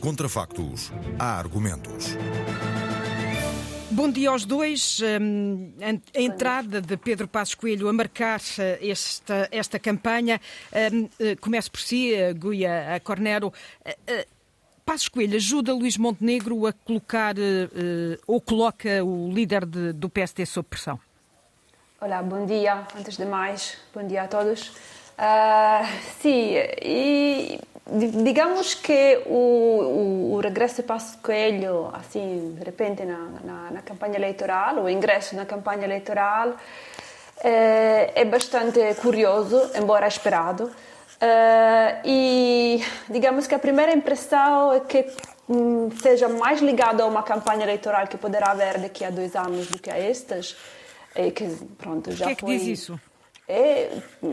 Contra 0.00 0.28
factos, 0.28 0.92
há 1.16 1.38
argumentos. 1.38 2.16
Bom 3.92 4.10
dia 4.10 4.30
aos 4.30 4.46
dois. 4.46 5.00
Hum, 5.20 5.70
a 6.14 6.20
entrada 6.20 6.80
de 6.80 6.96
Pedro 6.96 7.28
Passos 7.28 7.54
Coelho 7.54 7.88
a 7.88 7.92
marcar 7.92 8.40
eh, 8.58 8.78
esta, 8.80 9.46
esta 9.52 9.78
campanha. 9.78 10.40
Hum, 10.92 11.08
eh, 11.20 11.36
começo 11.36 11.70
por 11.70 11.80
si, 11.80 12.14
eh, 12.14 12.32
Guia 12.32 12.98
Cornero. 13.04 13.52
Passos 14.84 15.08
Coelho 15.08 15.36
ajuda 15.36 15.72
Luís 15.72 15.96
Montenegro 15.96 16.66
a 16.66 16.72
colocar 16.72 17.34
ou 18.26 18.40
coloca 18.40 19.04
o 19.04 19.30
líder 19.32 19.64
de, 19.64 19.92
do 19.92 20.08
PSD 20.08 20.44
sob 20.44 20.66
pressão? 20.68 20.98
Olá, 22.00 22.20
bom 22.20 22.44
dia. 22.44 22.84
Antes 22.98 23.16
de 23.16 23.24
mais, 23.24 23.78
bom 23.94 24.04
dia 24.04 24.24
a 24.24 24.28
todos. 24.28 24.68
Uh, 25.12 25.86
sim, 26.20 26.54
e 26.82 27.60
digamos 28.24 28.74
que 28.74 29.22
o, 29.26 29.30
o, 29.30 30.34
o, 30.34 30.40
regresso 30.40 30.76
de 30.76 30.82
Passo 30.82 31.18
Coelho, 31.18 31.90
assim, 31.92 32.56
de 32.58 32.64
repente 32.64 33.04
na, 33.04 33.28
na, 33.44 33.70
na, 33.70 33.82
campanha 33.82 34.16
eleitoral, 34.16 34.82
o 34.82 34.90
ingresso 34.90 35.36
na 35.36 35.46
campanha 35.46 35.84
eleitoral, 35.84 36.56
é, 37.44 38.12
é 38.16 38.24
bastante 38.24 38.80
curioso, 38.96 39.70
embora 39.76 40.08
esperado. 40.08 40.72
Uh, 41.22 42.02
e 42.04 42.84
digamos 43.08 43.46
que 43.46 43.54
a 43.54 43.58
primeira 43.58 43.94
impressão 43.94 44.72
é 44.72 44.80
que 44.80 45.06
um, 45.48 45.88
seja 46.02 46.28
mais 46.28 46.60
ligado 46.60 47.00
a 47.00 47.06
uma 47.06 47.22
campanha 47.22 47.62
eleitoral 47.62 48.08
que 48.08 48.16
poderá 48.16 48.50
haver 48.50 48.80
daqui 48.80 49.04
a 49.04 49.10
dois 49.10 49.36
anos 49.36 49.68
do 49.68 49.78
que 49.78 49.88
a 49.88 49.96
estas. 49.96 50.56
E 51.14 51.30
que, 51.30 51.46
pronto, 51.78 52.10
já 52.10 52.26
que 52.26 52.32
é 52.32 52.34
que 52.34 52.40
foi... 52.40 52.58
diz 52.58 52.66
isso? 52.66 53.00
É, 53.48 53.90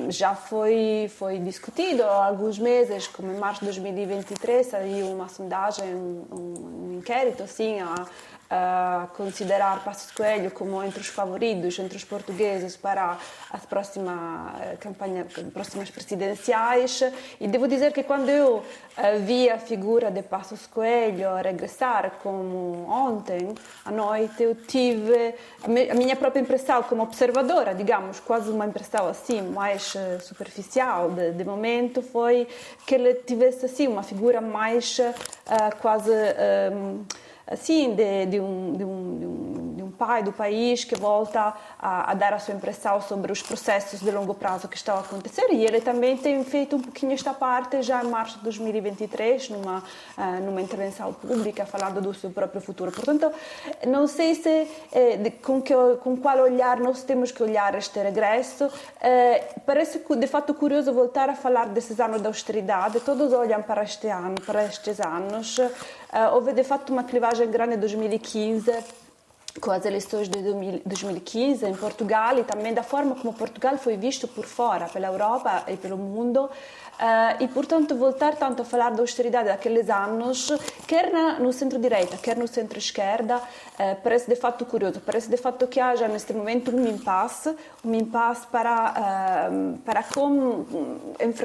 já 0.09 0.33
foi, 0.33 1.11
foi 1.15 1.37
discutido 1.39 2.03
há 2.03 2.25
alguns 2.25 2.57
meses, 2.57 3.07
como 3.07 3.31
em 3.31 3.37
março 3.37 3.59
de 3.59 3.65
2023 3.65 4.65
saiu 4.65 5.11
uma 5.11 5.27
sondagem, 5.27 5.93
um, 5.93 6.25
um 6.31 6.97
inquérito 6.97 7.43
assim, 7.43 7.79
a, 7.81 8.07
a 8.49 9.07
considerar 9.15 9.83
Passos 9.83 10.09
Coelho 10.11 10.49
como 10.49 10.83
entre 10.83 11.01
os 11.01 11.07
favoritos, 11.07 11.77
entre 11.77 11.97
os 11.97 12.03
portugueses 12.03 12.75
para 12.75 13.17
as 13.51 13.63
próximas 13.65 14.59
eh, 14.61 14.77
campanhas, 14.79 15.31
próximas 15.53 15.91
presidenciais. 15.91 17.03
E 17.39 17.47
devo 17.47 17.67
dizer 17.67 17.93
que 17.93 18.01
quando 18.01 18.29
eu 18.29 18.63
eh, 18.97 19.19
vi 19.19 19.49
a 19.49 19.59
figura 19.59 20.09
de 20.09 20.23
Passos 20.23 20.65
Coelho 20.65 21.35
regressar, 21.35 22.13
como 22.23 22.87
ontem 22.89 23.53
à 23.85 23.91
noite, 23.91 24.41
eu 24.41 24.55
tive 24.55 25.35
a 25.63 25.93
minha 25.93 26.15
própria 26.15 26.41
impressão 26.41 26.81
como 26.81 27.03
observadora, 27.03 27.75
digamos, 27.75 28.19
quase 28.19 28.49
uma 28.49 28.65
impressão 28.65 29.07
assim 29.07 29.43
mais 29.43 29.95
eh, 29.95 30.17
superficial 30.19 31.11
de, 31.11 31.33
de 31.33 31.43
momento, 31.43 32.01
foi 32.01 32.47
que 32.87 32.95
ele 32.95 33.13
tivesse 33.13 33.65
assim 33.65 33.87
uma 33.87 34.01
figura 34.01 34.41
mais 34.41 34.97
uh, 34.99 35.75
quase 35.79 36.11
um, 36.71 37.05
assim, 37.49 37.95
de, 37.95 38.25
de, 38.27 38.39
um, 38.39 38.73
de, 38.73 38.83
um, 38.85 39.17
de, 39.17 39.25
um, 39.25 39.48
pai 39.99 40.23
do 40.23 40.31
país 40.31 40.85
que 40.85 40.95
volta 40.95 41.53
a, 41.77 42.11
a, 42.11 42.13
dar 42.13 42.33
a 42.33 42.39
sua 42.39 42.53
impressão 42.53 43.01
sobre 43.01 43.31
os 43.33 43.41
processos 43.41 43.99
de 43.99 44.09
longo 44.09 44.33
prazo 44.33 44.69
que 44.69 44.77
estão 44.77 44.95
a 44.95 45.01
acontecer. 45.01 45.47
E 45.51 45.65
ele 45.65 45.81
também 45.81 46.15
tem 46.15 46.41
feito 46.45 46.77
um 46.77 46.79
pouquinho 46.79 47.11
esta 47.11 47.33
parte 47.33 47.81
já 47.81 48.01
em 48.01 48.07
março 48.07 48.37
de 48.37 48.45
2023, 48.45 49.49
numa, 49.49 49.79
uh, 50.17 50.21
numa 50.45 50.61
intervenção 50.61 51.11
pública, 51.11 51.65
falando 51.65 51.99
do 52.01 52.13
seu 52.13 52.29
próprio 52.29 52.61
futuro. 52.61 52.91
Portanto, 52.91 53.29
não 53.85 54.07
sei 54.07 54.35
se 54.35 54.67
eh, 54.91 55.17
de, 55.17 55.31
com, 55.31 55.61
que, 55.61 55.73
com 56.01 56.15
qual 56.15 56.39
olhar 56.39 56.79
nós 56.79 57.03
temos 57.03 57.31
que 57.31 57.43
olhar 57.43 57.75
este 57.75 57.99
regresso. 57.99 58.71
Eh, 59.01 59.55
parece, 59.65 59.99
de 59.99 60.27
fato, 60.27 60.53
curioso 60.53 60.93
voltar 60.93 61.29
a 61.29 61.35
falar 61.35 61.67
desses 61.67 61.99
anos 61.99 62.21
de 62.21 62.27
austeridade. 62.27 63.01
Todos 63.01 63.33
olham 63.33 63.61
para 63.61 63.83
este 63.83 64.07
ano, 64.07 64.35
para 64.45 64.63
estes 64.63 64.99
anos. 64.99 65.57
Uh, 65.57 66.33
houve 66.33 66.53
de 66.53 66.63
facto 66.63 66.89
uma 66.91 67.03
clivagem 67.03 67.49
grande 67.51 67.75
em 67.75 67.77
2015 67.77 68.71
com 69.59 69.71
as 69.71 69.85
eleições 69.85 70.29
de 70.29 70.41
2015 70.85 71.65
em 71.65 71.73
Portugal 71.73 72.37
e 72.39 72.43
também 72.43 72.73
da 72.73 72.83
forma 72.83 73.15
como 73.15 73.33
Portugal 73.33 73.77
foi 73.77 73.97
visto 73.97 74.27
por 74.27 74.45
fora, 74.45 74.87
pela 74.87 75.07
Europa 75.07 75.63
e 75.67 75.77
pelo 75.77 75.97
mundo. 75.97 76.49
Uh, 76.99 77.41
e, 77.41 77.47
portanto, 77.47 77.95
voltar 77.95 78.35
tanto 78.35 78.61
a 78.61 78.65
falar 78.65 78.89
da 78.89 79.01
austeridade 79.01 79.47
daqueles 79.47 79.89
anos, 79.89 80.51
quer 80.85 81.09
no 81.39 81.53
centro-direita, 81.53 82.17
quer 82.17 82.35
no 82.35 82.45
centro-esquerda, 82.45 83.37
uh, 83.37 83.95
parece 84.03 84.27
de 84.27 84.35
fato 84.35 84.65
curioso. 84.65 84.99
Parece 84.99 85.29
de 85.29 85.37
fato 85.37 85.65
que 85.65 85.79
haja 85.79 86.09
neste 86.09 86.33
momento 86.33 86.75
um 86.75 86.85
impasse, 86.85 87.55
um 87.85 87.95
impasse 87.95 88.45
para, 88.47 89.49
uh, 89.49 89.77
para 89.79 90.03
como, 90.03 90.67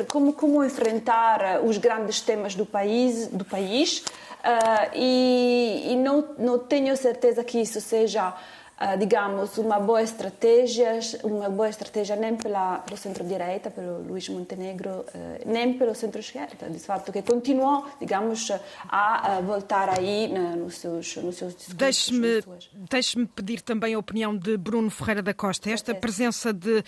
como, 0.09 0.33
como 0.33 0.64
enfrentar 0.64 1.62
os 1.62 1.79
grandes 1.79 2.20
temas 2.20 2.57
do 2.57 2.66
país, 2.66 3.29
do 3.29 3.44
país 3.44 4.03
Uh, 4.44 4.90
e, 4.94 5.92
e 5.92 5.96
não, 5.96 6.35
não, 6.38 6.59
tenho 6.59 6.94
certeza 6.98 7.42
que 7.42 7.59
isso 7.59 7.80
seja, 7.80 8.28
uh, 8.28 8.98
digamos, 8.98 9.57
uma 9.57 9.80
boa 9.80 10.02
estratégia, 10.02 11.00
uma 11.22 11.48
boa 11.48 11.70
estratégia 11.70 12.14
nem 12.14 12.37
pela, 12.37 12.80
pelo 12.80 12.98
centro-direita, 12.98 13.70
pelo 13.70 14.02
Luís 14.02 14.28
Montenegro, 14.28 14.90
uh, 14.90 15.07
nem 15.46 15.72
pelo 15.78 15.94
centro-esquerda, 15.94 16.68
de 16.68 16.78
fato, 16.78 17.11
que 17.11 17.22
continuam, 17.22 17.87
digamos, 17.98 18.50
a, 18.87 19.40
voltar 19.40 19.88
aí 19.88 20.28
nos, 20.28 20.76
seus, 20.76 21.16
nos 21.16 21.37
seus 21.37 21.54
discursos. 21.54 21.78
Deixe-me 21.78 22.44
deixe 22.90 23.26
pedir 23.35 23.62
também 23.62 23.94
a 23.94 23.98
opinião 23.98 24.37
de 24.37 24.59
Bruno 24.59 24.90
Ferreira 24.90 25.22
da 25.22 25.33
Costa. 25.33 25.70
Esta 25.70 25.94
presença 25.94 26.52
de 26.52 26.85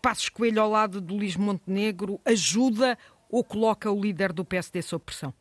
Passos 0.00 0.28
Coelho 0.28 0.62
ao 0.62 0.70
lado 0.70 1.00
de 1.00 1.12
Luís 1.12 1.34
Montenegro 1.36 2.20
ajuda 2.24 2.96
ou 3.28 3.42
coloca 3.42 3.90
o 3.90 4.00
líder 4.00 4.32
do 4.32 4.44
PSD 4.44 4.80
sob 4.80 5.04
pressão? 5.04 5.34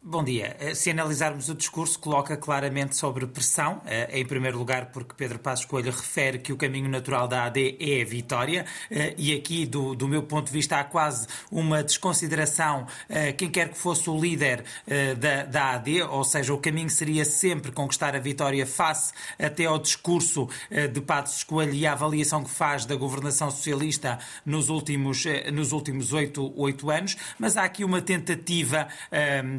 Bom 0.00 0.22
dia. 0.22 0.56
Eh, 0.60 0.76
se 0.76 0.90
analisarmos 0.92 1.48
o 1.48 1.54
discurso, 1.56 1.98
coloca 1.98 2.36
claramente 2.36 2.96
sobre 2.96 3.26
pressão, 3.26 3.82
eh, 3.84 4.20
em 4.20 4.24
primeiro 4.24 4.56
lugar 4.56 4.92
porque 4.92 5.12
Pedro 5.12 5.40
Passos 5.40 5.64
Coelho 5.64 5.90
refere 5.90 6.38
que 6.38 6.52
o 6.52 6.56
caminho 6.56 6.88
natural 6.88 7.26
da 7.26 7.46
AD 7.46 7.76
é 7.80 8.00
a 8.00 8.04
vitória, 8.04 8.64
eh, 8.88 9.14
e 9.18 9.34
aqui, 9.34 9.66
do, 9.66 9.96
do 9.96 10.06
meu 10.06 10.22
ponto 10.22 10.46
de 10.46 10.52
vista, 10.52 10.78
há 10.78 10.84
quase 10.84 11.26
uma 11.50 11.82
desconsideração, 11.82 12.86
quem 13.36 13.50
quer 13.50 13.70
que 13.70 13.78
fosse 13.78 14.08
o 14.08 14.18
líder 14.18 14.64
da, 15.18 15.44
da 15.44 15.70
AD, 15.74 16.02
ou 16.02 16.22
seja, 16.22 16.52
o 16.52 16.58
caminho 16.58 16.90
seria 16.90 17.24
sempre 17.24 17.72
conquistar 17.72 18.14
a 18.14 18.18
vitória 18.18 18.66
face 18.66 19.12
até 19.38 19.64
ao 19.64 19.78
discurso 19.78 20.48
de 20.92 21.00
Passos 21.00 21.42
Coelho 21.42 21.74
e 21.74 21.86
à 21.86 21.92
avaliação 21.92 22.44
que 22.44 22.50
faz 22.50 22.84
da 22.84 22.94
governação 22.94 23.50
socialista 23.50 24.18
nos 24.44 24.68
últimos, 24.68 25.24
nos 25.52 25.72
últimos 25.72 26.12
oito, 26.12 26.52
oito 26.56 26.90
anos, 26.90 27.16
mas 27.38 27.56
há 27.56 27.64
aqui 27.64 27.84
uma 27.84 28.00
tentativa 28.00 28.88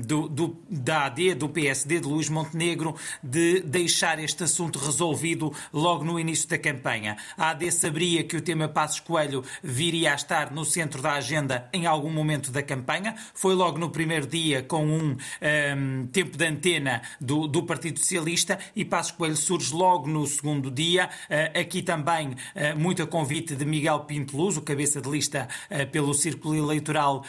do 0.05 0.28
do, 0.29 0.57
da 0.69 1.05
AD, 1.05 1.35
do 1.35 1.49
PSD, 1.49 1.99
de 1.99 2.07
Luís 2.07 2.29
Montenegro, 2.29 2.95
de 3.23 3.61
deixar 3.61 4.19
este 4.19 4.43
assunto 4.43 4.79
resolvido 4.79 5.51
logo 5.73 6.03
no 6.03 6.19
início 6.19 6.47
da 6.47 6.57
campanha. 6.57 7.17
A 7.37 7.49
AD 7.49 7.71
saberia 7.71 8.23
que 8.23 8.37
o 8.37 8.41
tema 8.41 8.67
Passos 8.67 8.99
Coelho 8.99 9.43
viria 9.63 10.11
a 10.11 10.15
estar 10.15 10.51
no 10.51 10.63
centro 10.65 11.01
da 11.01 11.13
agenda 11.13 11.67
em 11.73 11.85
algum 11.85 12.11
momento 12.11 12.51
da 12.51 12.61
campanha. 12.61 13.15
Foi 13.33 13.53
logo 13.53 13.77
no 13.77 13.89
primeiro 13.89 14.27
dia 14.27 14.61
com 14.63 14.85
um, 14.85 15.17
um 15.17 16.07
tempo 16.07 16.37
de 16.37 16.45
antena 16.45 17.01
do, 17.19 17.47
do, 17.47 17.63
Partido 17.63 17.99
Socialista 17.99 18.57
e 18.75 18.83
Passos 18.85 19.11
Coelho 19.11 19.35
surge 19.35 19.73
logo 19.73 20.07
no 20.07 20.25
segundo 20.25 20.71
dia. 20.71 21.09
Uh, 21.29 21.59
aqui 21.59 21.81
também 21.81 22.29
uh, 22.29 22.77
muito 22.77 23.01
a 23.03 23.07
convite 23.07 23.55
de 23.55 23.65
Miguel 23.65 24.01
Pinto 24.01 24.35
Luz, 24.37 24.57
o 24.57 24.61
cabeça 24.61 25.01
de 25.01 25.09
lista 25.09 25.47
uh, 25.69 25.87
pelo 25.87 26.13
Círculo 26.13 26.55
Eleitoral 26.55 27.23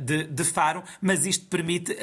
de, 0.00 0.24
de, 0.24 0.44
Faro, 0.44 0.82
mas 1.00 1.26
isto 1.26 1.46
permite 1.46 1.96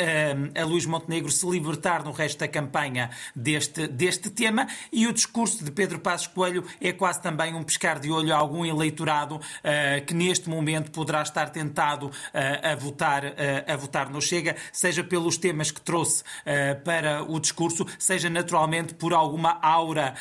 a 0.55 0.63
Luís 0.65 0.85
Montenegro 0.85 1.31
se 1.31 1.45
libertar 1.47 2.03
no 2.03 2.11
resto 2.11 2.39
da 2.39 2.47
campanha 2.47 3.09
deste, 3.35 3.87
deste 3.87 4.29
tema 4.29 4.67
e 4.91 5.07
o 5.07 5.13
discurso 5.13 5.63
de 5.63 5.71
Pedro 5.71 5.99
Passos 5.99 6.27
Coelho 6.27 6.63
é 6.79 6.91
quase 6.91 7.21
também 7.21 7.53
um 7.53 7.63
pescar 7.63 7.99
de 7.99 8.11
olho 8.11 8.33
a 8.33 8.37
algum 8.37 8.65
eleitorado 8.65 9.35
uh, 9.35 10.05
que 10.05 10.13
neste 10.13 10.49
momento 10.49 10.91
poderá 10.91 11.21
estar 11.21 11.49
tentado 11.49 12.07
uh, 12.07 12.11
a, 12.71 12.75
votar, 12.75 13.25
uh, 13.25 13.31
a 13.71 13.75
votar 13.75 14.09
no 14.09 14.21
Chega, 14.21 14.55
seja 14.71 15.03
pelos 15.03 15.37
temas 15.37 15.71
que 15.71 15.81
trouxe 15.81 16.23
para 16.83 17.23
o 17.23 17.39
discurso, 17.39 17.85
seja 17.97 18.29
naturalmente 18.29 18.93
por 18.93 19.13
alguma 19.13 19.59
aura 19.61 20.13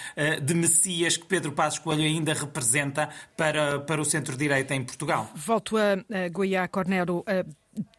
de 0.42 0.54
Messias 0.54 1.16
que 1.16 1.26
Pedro 1.26 1.52
Passos 1.52 1.78
Coelho 1.78 2.02
ainda 2.02 2.32
representa 2.34 3.08
para, 3.36 3.80
para 3.80 4.00
o 4.00 4.04
centro-direita 4.04 4.74
em 4.74 4.82
Portugal. 4.82 5.30
Volto 5.34 5.76
a, 5.76 5.92
a 5.92 6.28
Goiá 6.28 6.66
Cornero 6.68 7.24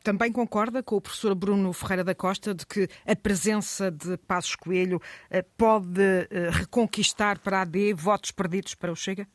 também 0.04 0.32
concorda 0.32 0.82
com 0.84 0.96
o 0.96 1.02
professor 1.02 1.36
Bruno 1.36 1.72
Ferreira 1.74 2.04
da 2.04 2.16
Costa 2.16 2.54
de 2.54 2.66
que 2.66 2.88
a 3.06 3.16
presença 3.16 3.92
de 3.92 4.18
Passos 4.18 4.56
Coelho 4.56 5.02
eh, 5.30 5.44
pode 5.58 6.02
eh, 6.02 6.50
reconquistar 6.52 7.40
para 7.40 7.60
a 7.60 7.62
AD 7.62 7.94
votos 7.94 8.32
perdidos 8.32 8.76
para 8.76 8.92
o 8.92 8.96
Chega? 8.96 9.28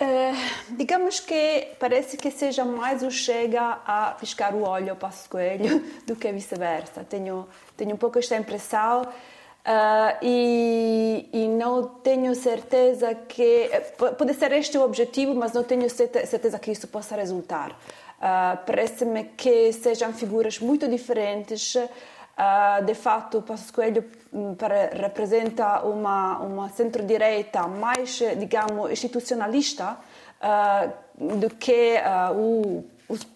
Uh, 0.00 0.76
digamos 0.76 1.18
que 1.18 1.70
parece 1.80 2.16
que 2.16 2.30
seja 2.30 2.64
mais 2.64 3.02
o 3.02 3.10
Chega 3.10 3.80
a 3.84 4.12
piscar 4.12 4.54
o 4.54 4.62
olho 4.62 4.90
ao 4.90 4.96
Passos 4.96 5.26
Coelho 5.26 5.84
do 6.06 6.14
que 6.14 6.30
vice-versa. 6.30 7.02
Tenho, 7.02 7.48
tenho 7.76 7.94
um 7.94 7.96
pouco 7.96 8.18
esta 8.18 8.36
impressão. 8.36 9.02
Uh, 9.02 10.16
e, 10.22 11.28
e, 11.32 11.48
não 11.48 11.84
tenho 11.84 12.34
certeza 12.34 13.14
que. 13.14 13.68
Pode 14.16 14.32
ser 14.34 14.52
este 14.52 14.78
o 14.78 14.82
objetivo, 14.82 15.34
mas 15.34 15.52
não 15.52 15.64
tenho 15.64 15.90
certeza 15.90 16.58
que 16.58 16.70
isso 16.70 16.86
possa 16.88 17.16
resultar. 17.16 17.76
Uh, 18.18 18.58
Parece-me 18.66 19.24
que 19.36 19.72
sejam 19.72 20.12
figuras 20.12 20.58
muito 20.58 20.88
diferentes. 20.88 21.74
Uh, 21.76 22.84
de 22.84 22.94
fato, 22.94 23.42
Passos 23.42 23.70
Coelho 23.70 24.04
um, 24.32 24.54
para, 24.54 24.90
representa 24.92 25.82
uma, 25.82 26.38
uma 26.38 26.68
centro-direita 26.68 27.66
mais, 27.68 28.20
digamos, 28.36 28.90
institucionalista 28.90 29.96
uh, 30.42 31.36
do 31.36 31.50
que 31.50 31.94
o 32.34 32.84
os, 33.08 33.26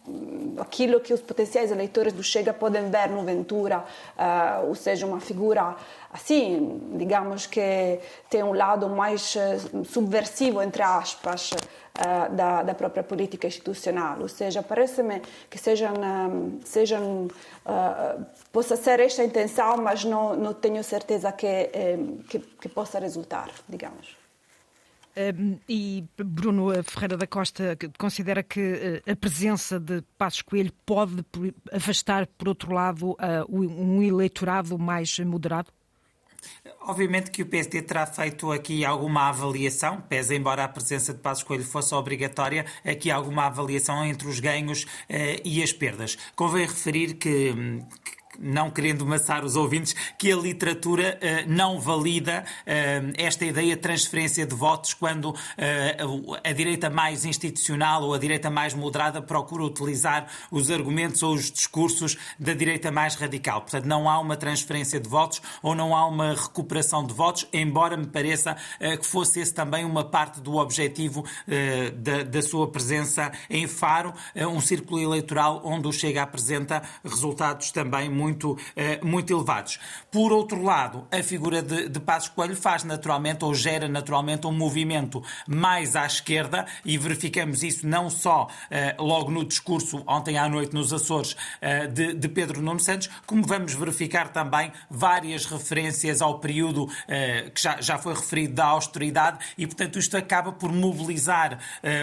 aquilo 0.58 1.00
que 1.00 1.14
os 1.14 1.22
potenciais 1.22 1.70
eleitores 1.70 2.12
do 2.12 2.22
Chega 2.22 2.52
podem 2.52 2.90
ver 2.90 3.08
no 3.08 3.22
Ventura, 3.22 3.84
uh, 4.18 4.68
ou 4.68 4.74
seja, 4.74 5.06
uma 5.06 5.20
figura 5.20 5.74
assim, 6.12 6.94
digamos 6.98 7.46
que 7.46 7.98
tem 8.28 8.42
um 8.42 8.52
lado 8.52 8.88
mais 8.88 9.34
uh, 9.34 9.84
subversivo, 9.84 10.60
entre 10.60 10.82
aspas, 10.82 11.52
uh, 11.52 12.34
da, 12.34 12.62
da, 12.62 12.74
própria 12.74 13.02
política 13.02 13.46
institucional. 13.46 14.18
Ou 14.20 14.28
seja, 14.28 14.62
parece-me 14.62 15.22
que 15.48 15.58
sejam, 15.58 15.94
sejam 16.64 17.28
possa 18.52 18.76
ser 18.76 19.00
esta 19.00 19.22
a 19.22 19.24
intenção, 19.24 19.78
mas 19.78 20.04
não, 20.04 20.36
não 20.36 20.52
tenho 20.52 20.84
certeza 20.84 21.32
que, 21.32 21.46
eh, 21.46 21.98
que, 22.28 22.38
que 22.38 22.68
possa 22.68 22.98
resultar, 22.98 23.48
digamos. 23.66 24.21
E 25.68 26.04
Bruno 26.16 26.70
Ferreira 26.84 27.16
da 27.16 27.26
Costa 27.26 27.76
considera 27.98 28.42
que 28.42 28.60
uh, 29.06 29.10
a 29.10 29.16
presença 29.16 29.78
de 29.78 30.02
Passos 30.16 30.42
Coelho 30.42 30.72
pode 30.86 31.24
afastar, 31.70 32.26
por 32.26 32.48
outro 32.48 32.72
lado, 32.72 33.10
uh, 33.10 33.16
um 33.48 34.02
eleitorado 34.02 34.78
mais 34.78 35.18
moderado? 35.18 35.70
Obviamente 36.80 37.30
que 37.30 37.42
o 37.42 37.46
PSD 37.46 37.82
terá 37.82 38.06
feito 38.06 38.50
aqui 38.50 38.84
alguma 38.84 39.28
avaliação, 39.28 40.00
pese 40.00 40.34
embora 40.34 40.64
a 40.64 40.68
presença 40.68 41.12
de 41.14 41.20
Passos 41.20 41.44
Coelho 41.44 41.64
fosse 41.64 41.94
obrigatória, 41.94 42.66
aqui 42.84 43.10
alguma 43.10 43.46
avaliação 43.46 44.04
entre 44.04 44.26
os 44.26 44.40
ganhos 44.40 44.84
uh, 44.84 45.40
e 45.44 45.62
as 45.62 45.72
perdas. 45.72 46.16
Convém 46.34 46.66
referir 46.66 47.14
que, 47.14 47.54
que 48.04 48.21
não 48.38 48.70
querendo 48.70 49.06
maçar 49.06 49.44
os 49.44 49.56
ouvintes, 49.56 49.94
que 50.18 50.32
a 50.32 50.36
literatura 50.36 51.18
uh, 51.18 51.50
não 51.50 51.78
valida 51.78 52.44
uh, 52.44 53.12
esta 53.16 53.44
ideia 53.44 53.76
de 53.76 53.82
transferência 53.82 54.46
de 54.46 54.54
votos 54.54 54.94
quando 54.94 55.30
uh, 55.30 55.36
a 56.42 56.52
direita 56.52 56.88
mais 56.90 57.24
institucional 57.24 58.02
ou 58.02 58.14
a 58.14 58.18
direita 58.18 58.50
mais 58.50 58.74
moderada 58.74 59.20
procura 59.20 59.64
utilizar 59.64 60.26
os 60.50 60.70
argumentos 60.70 61.22
ou 61.22 61.34
os 61.34 61.50
discursos 61.50 62.16
da 62.38 62.54
direita 62.54 62.90
mais 62.90 63.14
radical. 63.14 63.60
Portanto, 63.62 63.86
não 63.86 64.08
há 64.08 64.18
uma 64.18 64.36
transferência 64.36 64.98
de 64.98 65.08
votos 65.08 65.40
ou 65.62 65.74
não 65.74 65.94
há 65.94 66.06
uma 66.06 66.34
recuperação 66.34 67.06
de 67.06 67.12
votos, 67.12 67.46
embora 67.52 67.96
me 67.96 68.06
pareça 68.06 68.56
que 68.78 69.06
fosse 69.06 69.40
esse 69.40 69.52
também 69.52 69.84
uma 69.84 70.04
parte 70.04 70.40
do 70.40 70.56
objetivo 70.56 71.24
da, 71.96 72.22
da, 72.22 72.42
sua 72.42 72.70
presença 72.70 73.32
em 73.48 73.66
Faro, 73.66 74.12
um 74.34 74.60
círculo 74.60 75.00
eleitoral 75.00 75.62
onde 75.64 75.88
o 75.88 75.92
Chega 75.92 76.22
apresenta 76.22 76.82
resultados 77.04 77.70
também 77.70 78.08
muito 78.08 78.21
muito, 78.22 78.56
eh, 78.76 79.00
muito 79.02 79.32
elevados. 79.32 79.78
Por 80.10 80.32
outro 80.32 80.62
lado, 80.62 81.06
a 81.10 81.22
figura 81.22 81.60
de, 81.60 81.88
de 81.88 82.00
Passos 82.00 82.28
Coelho 82.28 82.54
faz 82.54 82.84
naturalmente 82.84 83.44
ou 83.44 83.52
gera 83.54 83.88
naturalmente 83.88 84.46
um 84.46 84.52
movimento 84.52 85.22
mais 85.46 85.96
à 85.96 86.06
esquerda 86.06 86.64
e 86.84 86.96
verificamos 86.96 87.62
isso 87.62 87.86
não 87.86 88.08
só 88.08 88.48
eh, 88.70 88.94
logo 88.98 89.30
no 89.30 89.44
discurso 89.44 90.04
ontem 90.06 90.38
à 90.38 90.48
noite 90.48 90.72
nos 90.72 90.92
Açores 90.92 91.36
eh, 91.60 91.88
de, 91.88 92.14
de 92.14 92.28
Pedro 92.28 92.62
Nuno 92.62 92.78
Santos, 92.78 93.10
como 93.26 93.42
vamos 93.44 93.74
verificar 93.74 94.28
também 94.28 94.72
várias 94.88 95.46
referências 95.46 96.22
ao 96.22 96.38
período 96.38 96.88
que 97.54 97.60
já, 97.60 97.80
já 97.80 97.98
foi 97.98 98.14
referido 98.14 98.54
da 98.54 98.66
austeridade 98.66 99.38
e, 99.56 99.66
portanto, 99.66 99.98
isto 99.98 100.16
acaba 100.16 100.52
por 100.52 100.72
mobilizar 100.72 101.58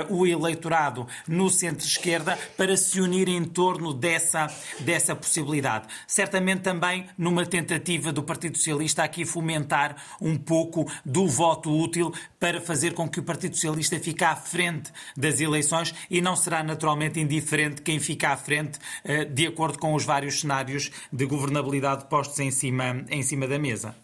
o 0.10 0.26
eleitorado 0.26 1.08
no 1.28 1.50
centro-esquerda 1.50 2.38
para 2.58 2.76
se 2.76 3.00
unir 3.00 3.30
em 3.30 3.44
torno 3.44 3.94
dessa, 3.94 4.48
dessa 4.80 5.16
possibilidade 5.16 5.88
certamente 6.10 6.62
também 6.62 7.06
numa 7.16 7.46
tentativa 7.46 8.12
do 8.12 8.24
Partido 8.24 8.58
Socialista 8.58 9.04
aqui 9.04 9.24
fomentar 9.26 9.96
um 10.20 10.36
pouco 10.36 10.92
do 11.06 11.28
voto 11.28 11.72
útil 11.72 12.12
para 12.40 12.60
fazer 12.60 12.96
com 12.96 13.08
que 13.08 13.20
o 13.20 13.24
Partido 13.24 13.54
Socialista 13.54 14.00
fique 14.00 14.24
à 14.24 14.36
frente 14.36 14.92
das 15.16 15.40
eleições 15.40 15.94
e 16.10 16.20
não 16.20 16.36
será 16.36 16.64
naturalmente 16.64 17.20
indiferente 17.20 17.84
quem 17.84 18.00
fica 18.00 18.30
à 18.30 18.38
frente, 18.38 18.80
eh, 19.04 19.24
de 19.24 19.46
acordo 19.46 19.78
com 19.78 19.94
os 19.94 20.04
vários 20.04 20.42
cenários 20.42 20.90
de 21.14 21.26
governabilidade 21.26 22.06
postos 22.06 22.40
em 22.40 22.50
cima, 22.50 23.06
em 23.10 23.22
cima 23.22 23.48
da 23.48 23.60
mesa. 23.60 23.96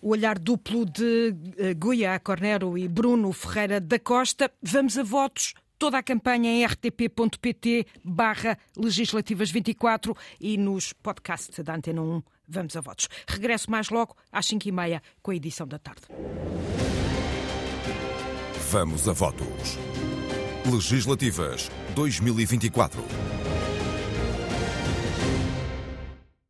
O 0.00 0.10
olhar 0.10 0.38
duplo 0.38 0.84
de 0.84 1.34
eh, 1.58 1.74
Guia 1.74 2.18
Cornero 2.20 2.78
e 2.78 2.86
Bruno 2.86 3.32
Ferreira 3.32 3.80
da 3.80 3.98
Costa. 3.98 4.50
Vamos 4.62 4.96
a 4.96 5.02
votos 5.02 5.54
toda 5.82 5.98
a 5.98 6.02
campanha 6.02 6.48
em 6.48 6.64
rtp.pt 6.64 7.88
barra 8.04 8.56
legislativas 8.76 9.50
24 9.50 10.16
e 10.40 10.56
nos 10.56 10.92
podcasts 10.92 11.58
da 11.58 11.74
Antena 11.74 12.00
1. 12.00 12.22
Vamos 12.46 12.76
a 12.76 12.80
votos. 12.80 13.08
Regresso 13.26 13.68
mais 13.68 13.90
logo 13.90 14.16
às 14.30 14.46
5h30 14.46 15.02
com 15.20 15.32
a 15.32 15.34
edição 15.34 15.66
da 15.66 15.80
tarde. 15.80 16.02
Vamos 18.70 19.08
a 19.08 19.12
votos. 19.12 19.76
Legislativas 20.72 21.68
2024. 21.96 23.51